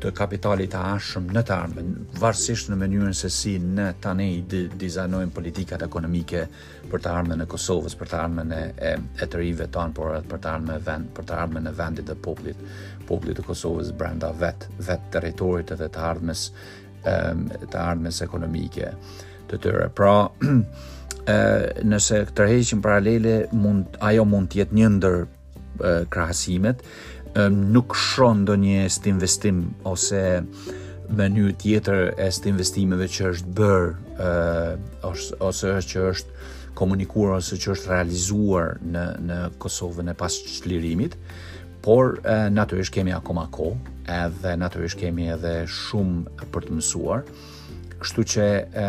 të 0.00 0.10
kapitalit 0.16 0.70
të 0.72 0.80
ashëm 0.96 1.26
në 1.36 1.40
të 1.44 1.52
armën, 1.52 1.88
varsisht 2.22 2.70
në 2.72 2.76
mënyrën 2.80 3.12
se 3.16 3.28
si 3.28 3.56
në 3.60 3.90
tani 4.00 4.26
i 4.38 4.38
di, 4.48 4.62
dizajnojnë 4.80 5.34
politikat 5.36 5.82
ekonomike 5.84 6.44
për 6.88 7.02
të 7.04 7.10
armën 7.12 7.44
e 7.44 7.46
Kosovës, 7.52 7.98
për 8.00 8.08
të 8.08 8.20
armën 8.24 8.54
e, 8.56 8.60
e, 8.88 8.92
e 9.20 9.28
të 9.28 9.42
rive 9.42 9.66
tanë, 9.74 9.92
por 9.98 10.14
për 10.30 10.40
të 10.40 10.54
armën 10.56 10.78
e, 10.78 10.78
vend, 10.86 11.10
për 11.18 11.26
të 11.28 11.36
armën 11.42 11.68
e 11.68 11.74
vendit 11.76 12.08
dhe 12.08 12.16
poplit, 12.24 12.56
poplit 13.10 13.36
të 13.36 13.44
Kosovës 13.50 13.92
brenda 14.00 14.32
vetë, 14.40 14.70
vetë 14.88 15.12
teritorit 15.18 15.74
dhe 15.82 15.88
të 15.92 16.06
armës, 16.14 16.46
të 17.04 17.80
armës 17.80 18.22
ekonomike 18.24 18.94
të 19.50 19.60
tëre. 19.66 19.90
Pra, 19.98 20.14
nëse 21.92 22.22
tërheqim 22.40 22.80
paralele, 22.82 23.36
mund, 23.52 24.00
ajo 24.00 24.24
mund 24.26 24.48
të 24.52 24.62
jetë 24.62 24.80
një 24.80 24.90
ndër 24.96 25.20
krahasimet, 26.12 26.82
nuk 27.72 27.94
shon 27.94 28.44
do 28.44 28.56
një 28.58 28.86
est 28.86 29.06
investim 29.06 29.64
ose 29.86 30.40
me 31.10 31.26
një 31.30 31.54
tjetër 31.58 32.12
est 32.22 32.46
investimeve 32.46 33.06
që 33.10 33.30
është 33.34 33.54
bërë 33.58 35.04
ose 35.12 35.76
është 35.78 35.86
që 35.92 36.02
është 36.10 36.48
komunikuar 36.78 37.38
ose 37.38 37.58
që 37.60 37.72
është 37.74 37.90
realizuar 37.94 38.76
në, 38.82 39.04
në 39.28 39.38
Kosovën 39.62 40.10
e 40.10 40.14
pas 40.20 40.34
që 40.38 40.70
lirimit, 40.70 41.16
por 41.84 42.18
naturisht 42.54 42.94
kemi 42.94 43.14
akoma 43.16 43.48
ko 43.54 43.72
edhe 44.10 44.54
naturisht 44.60 44.98
kemi 45.00 45.28
edhe 45.34 45.64
shumë 45.70 46.48
për 46.54 46.68
të 46.68 46.78
mësuar, 46.78 47.26
kështu 48.00 48.24
që 48.34 48.46
e, 48.80 48.88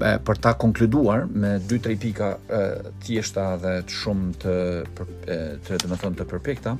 për 0.00 0.40
ta 0.42 0.52
konkluduar 0.58 1.26
me 1.30 1.54
dy 1.70 1.78
tre 1.82 1.94
pika 2.02 2.32
e, 2.50 2.60
thjeshta 3.04 3.44
dhe 3.62 3.74
të 3.86 3.96
shumë 4.00 4.30
të 4.42 4.54
për, 4.98 5.10
e, 5.34 5.38
të 5.66 5.78
të 5.86 6.12
të 6.18 6.26
përpikta, 6.32 6.76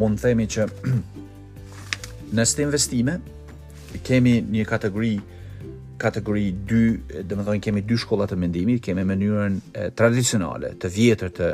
mund 0.00 0.18
të 0.20 0.26
themi 0.28 0.46
që 0.52 0.66
në 2.34 2.46
këtë 2.46 2.64
investime 2.66 3.16
kemi 4.06 4.36
një 4.54 4.64
kategori 4.70 5.16
kategori 6.00 6.46
2, 6.68 7.22
domethënë 7.28 7.60
kemi 7.60 7.82
dy 7.84 7.96
shkolla 8.00 8.24
të 8.28 8.36
mendimit, 8.40 8.78
kemi 8.86 9.02
mënyrën 9.04 9.58
e, 9.76 9.88
tradicionale, 9.92 10.70
të 10.80 10.88
vjetër 10.94 11.32
të 11.36 11.48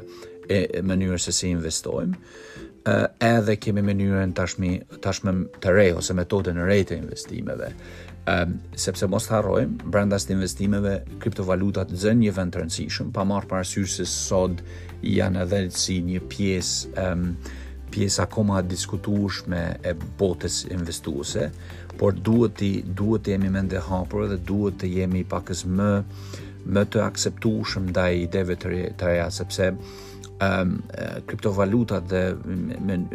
e, 0.54 0.60
e 0.78 0.82
mënyrës 0.86 1.24
se 1.26 1.32
si 1.34 1.48
investojmë, 1.50 2.14
edhe 3.26 3.56
kemi 3.58 3.82
mënyrën 3.82 4.36
tashmë 4.38 5.00
tashmë 5.02 5.32
të 5.64 5.72
re 5.74 5.88
ose 5.98 6.14
metodën 6.14 6.60
e 6.62 6.66
re 6.68 6.76
të 6.86 7.00
investimeve 7.00 7.72
um, 8.30 8.56
sepse 8.78 9.06
mos 9.08 9.26
të 9.28 9.34
harrojmë, 9.36 9.76
brenda 9.92 10.18
së 10.20 10.34
investimeve, 10.34 10.96
kriptovalutat 11.22 11.92
zënë 11.94 12.24
një 12.26 12.32
vend 12.36 12.54
të 12.54 12.62
rëndësishëm, 12.62 13.12
pa 13.14 13.24
marrë 13.28 13.48
për 13.50 13.68
se 13.96 14.06
sot 14.10 14.62
janë 15.06 15.44
edhe 15.46 15.62
si 15.70 16.00
një 16.02 16.20
piesë 16.30 17.06
um, 17.06 17.26
pjesa 17.94 18.26
koma 18.26 18.58
diskutueshme 18.66 19.60
e 19.86 19.92
botës 20.18 20.64
investuese, 20.74 21.50
por 21.96 22.12
duhet 22.18 22.58
të 22.58 22.70
duhet 22.98 23.22
të 23.24 23.36
jemi 23.36 23.50
mende 23.54 23.78
hapur 23.86 24.26
dhe 24.28 24.36
duhet 24.44 24.80
të 24.82 24.90
jemi 24.98 25.22
pakës 25.30 25.62
më 25.70 25.90
më 26.66 26.82
të 26.90 27.02
akseptueshëm 27.06 27.90
ndaj 27.92 28.10
ideve 28.24 28.56
të 28.58 28.72
reja 29.06 29.28
sepse 29.30 29.68
ëm 29.70 29.80
um, 30.42 30.72
kriptovalutat 31.30 32.08
dhe, 32.10 32.24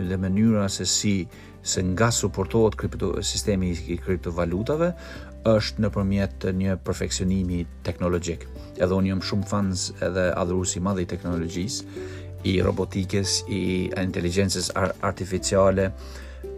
dhe 0.08 0.17
mënyra 0.24 0.69
se 0.71 0.88
si 0.89 1.15
se 1.62 1.82
nga 1.84 2.12
suportohet 2.12 2.76
kripto, 2.76 3.12
sistemi 3.24 3.71
i 3.89 3.97
kriptovalutave 3.97 4.91
është 5.45 5.82
në 5.82 5.89
përmjet 5.95 6.45
një 6.58 6.76
perfekcionimi 6.86 7.63
teknologjik. 7.86 8.43
Edhe 8.82 8.93
unë 8.97 9.10
jëmë 9.13 9.26
shumë 9.28 9.47
fans 9.50 9.88
edhe 10.06 10.28
adhurusi 10.38 10.82
madhe 10.86 11.02
i 11.06 11.10
teknologjis, 11.10 11.80
i 12.50 12.58
robotikës, 12.65 13.39
i 13.54 13.62
inteligencës 14.02 14.71
artificiale, 15.02 15.89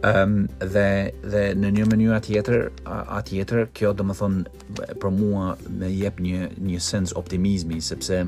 dhe, 0.03 0.85
dhe 1.31 1.41
në 1.55 1.71
një 1.77 1.87
mënyrë 1.93 2.15
atjetër, 2.17 2.65
atjetër 3.17 3.63
kjo 3.75 3.91
dhe 3.95 4.05
më 4.07 4.15
thonë 4.19 4.93
për 4.99 5.11
mua 5.15 5.53
me 5.69 5.91
jep 5.95 6.19
një, 6.23 6.49
një 6.63 6.79
sens 6.83 7.15
optimizmi, 7.19 7.79
sepse 7.83 8.21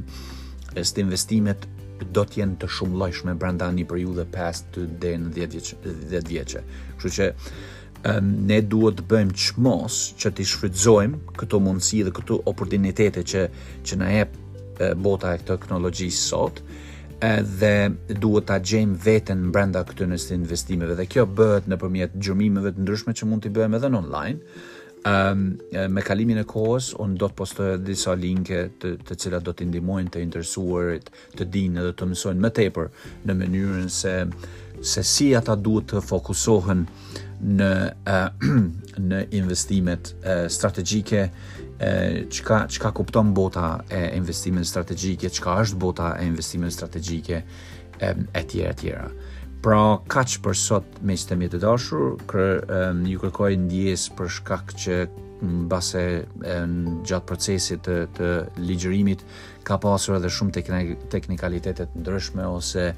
së 0.75 1.03
investimet 1.03 1.67
do 2.11 2.23
të 2.27 2.41
jenë 2.41 2.57
të 2.61 2.67
shumëllojshme 2.77 3.35
brenda 3.39 3.69
një 3.71 3.85
periudhe 3.89 4.25
pas 4.33 4.61
të 4.75 4.85
në 4.99 5.31
10 5.35 5.55
vjeç 5.55 5.71
10 5.85 6.25
vjeçë. 6.31 6.63
Kështu 6.97 7.11
që 7.17 7.27
um, 7.33 8.31
ne 8.49 8.59
duhet 8.61 8.99
të 8.99 9.05
bëjmë 9.11 9.37
çmos 9.45 9.99
që 10.19 10.33
të 10.37 10.47
shfrytëzojmë 10.53 11.35
këto 11.39 11.61
mundësi 11.67 12.01
dhe 12.07 12.15
këto 12.19 12.41
oportunitete 12.51 13.23
që 13.31 13.45
që 13.87 14.01
na 14.01 14.11
jep 14.17 14.41
bota 14.99 15.29
e 15.31 15.39
teknologjisë 15.47 16.23
sot 16.33 16.57
dhe 17.59 17.71
duhet 18.21 18.45
ta 18.49 18.57
gjejm 18.59 18.97
veten 19.05 19.45
brenda 19.55 19.85
këtyn 19.87 20.11
investimeve 20.35 20.97
dhe 20.99 21.05
kjo 21.07 21.23
bëhet 21.37 21.69
nëpërmjet 21.71 22.17
xhumimeve 22.19 22.73
të 22.75 22.83
ndryshme 22.83 23.15
që 23.15 23.27
mund 23.29 23.45
t'i 23.45 23.53
bëjmë 23.55 23.79
edhe 23.79 23.93
online 23.95 24.63
um, 25.05 25.43
me 25.89 26.01
kalimin 26.05 26.41
e 26.41 26.45
kohës 26.49 26.89
unë 27.01 27.17
do 27.21 27.29
të 27.29 27.37
postoj 27.41 27.69
disa 27.85 28.15
linke 28.19 28.65
të, 28.81 28.95
të 29.05 29.17
cilat 29.21 29.45
do 29.45 29.53
të 29.53 29.67
ndihmojnë 29.71 30.13
të 30.15 30.23
interesuarit 30.25 31.11
të 31.37 31.47
dinë 31.53 31.85
dhe 31.85 31.93
të 31.99 32.07
mësojnë 32.11 32.45
më 32.47 32.53
tepër 32.59 32.89
në 33.29 33.37
mënyrën 33.43 33.91
se 33.99 34.15
se 34.91 35.01
si 35.07 35.29
ata 35.37 35.53
duhet 35.55 35.87
të 35.93 36.01
fokusohen 36.03 36.81
në 37.57 37.69
uh, 38.07 38.49
në 39.11 39.21
investimet 39.39 40.11
uh, 40.25 40.47
strategjike 40.51 41.29
çka 42.31 42.57
çka 42.71 42.89
kupton 42.95 43.33
bota 43.35 43.81
e 43.91 43.99
investimeve 44.15 44.63
strategjike, 44.63 45.27
çka 45.29 45.57
është 45.65 45.77
bota 45.81 46.13
e 46.15 46.23
investimeve 46.23 46.71
strategjike 46.71 47.41
e 47.99 48.13
etj 48.39 48.61
etj. 48.63 48.93
Pra, 49.65 49.97
kaç 50.11 50.35
për 50.45 50.53
sot 50.53 50.97
me 51.01 51.15
të 51.17 51.39
mirë 51.41 51.51
të 51.55 51.59
dashur, 51.63 52.03
kër, 52.29 52.59
um, 52.75 52.99
ju 53.09 53.17
kërkoj 53.17 53.55
ndjes 53.57 54.03
për 54.13 54.29
shkak 54.37 54.73
që 54.77 54.97
mbase 55.41 56.03
në 56.43 56.93
gjatë 57.09 57.29
procesit 57.31 57.81
të, 57.87 57.95
të 58.13 58.29
ligjërimit 58.61 59.23
ka 59.65 59.79
pasur 59.81 60.19
edhe 60.19 60.29
shumë 60.29 60.63
teknikalitete 61.09 61.87
ndryshme 61.97 62.45
ose 62.45 62.91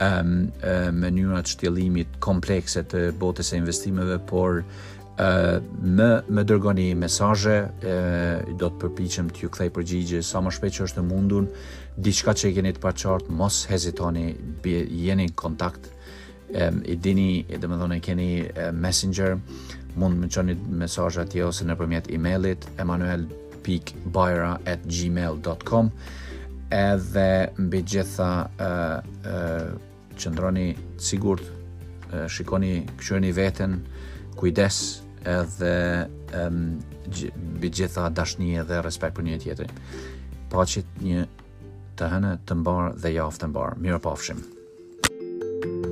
um, 0.00 0.30
um, 0.48 1.02
mënyra 1.04 1.42
të 1.44 1.52
shtjellimit 1.58 2.16
komplekse 2.24 2.86
të 2.88 3.04
botës 3.20 3.52
së 3.52 3.60
investimeve, 3.60 4.16
por 4.32 4.62
uh, 4.62 5.60
më 5.84 6.08
më 6.38 6.46
dërgoni 6.48 6.88
mesazhe, 7.04 7.58
uh, 7.68 8.56
do 8.56 8.72
të 8.72 8.82
përpiqem 8.86 9.28
të 9.36 9.44
ju 9.44 9.52
kthej 9.58 9.74
përgjigje 9.76 10.24
sa 10.32 10.40
më 10.48 10.56
shpejt 10.56 10.80
që 10.80 10.88
është 10.88 11.04
e 11.04 11.06
mundur. 11.12 11.50
Diçka 12.08 12.32
që 12.32 12.48
e 12.48 12.54
keni 12.56 12.72
të 12.72 12.80
paqartë, 12.88 13.32
mos 13.36 13.64
hezitoni, 13.68 14.28
jeni 14.64 15.26
në 15.28 15.34
kontakt 15.36 15.90
i 16.84 16.96
dini, 16.96 17.44
e 17.48 17.58
dhe 17.58 17.68
më 17.68 17.76
dhone 17.78 17.98
keni 18.04 18.28
messenger, 18.72 19.36
mund 19.98 20.18
më 20.22 20.28
qoni 20.34 20.54
mesajë 20.80 21.20
atje 21.26 21.44
ose 21.48 21.66
në 21.66 21.76
përmjet 21.78 22.08
e-mailit 22.14 22.64
emanuel.bajra 22.80 24.52
at 24.68 24.84
gmail.com 24.86 25.90
edhe 26.74 27.28
mbi 27.58 27.80
gjitha 27.88 28.30
e, 28.60 29.32
qëndroni 30.18 30.68
sigurt, 31.02 31.44
e, 32.12 32.24
shikoni 32.30 32.72
këshërni 33.00 33.32
veten, 33.36 33.80
kujdes 34.38 34.80
edhe 35.26 35.74
mbi 36.28 37.72
gjitha 37.72 38.08
dashni 38.14 38.54
edhe 38.62 38.82
respekt 38.84 39.16
për 39.18 39.26
një 39.28 39.40
tjetërin. 39.44 39.84
Pacit 40.52 40.96
një 41.04 41.26
të 41.98 42.08
hënë 42.14 42.36
të 42.46 42.60
mbarë 42.60 42.94
dhe 43.02 43.16
jaftë 43.16 43.44
të 43.44 43.50
mbarë. 43.52 43.80
Mirë 43.82 44.00
pafshim. 44.04 44.44
Thank 45.60 45.86
you 45.86 45.87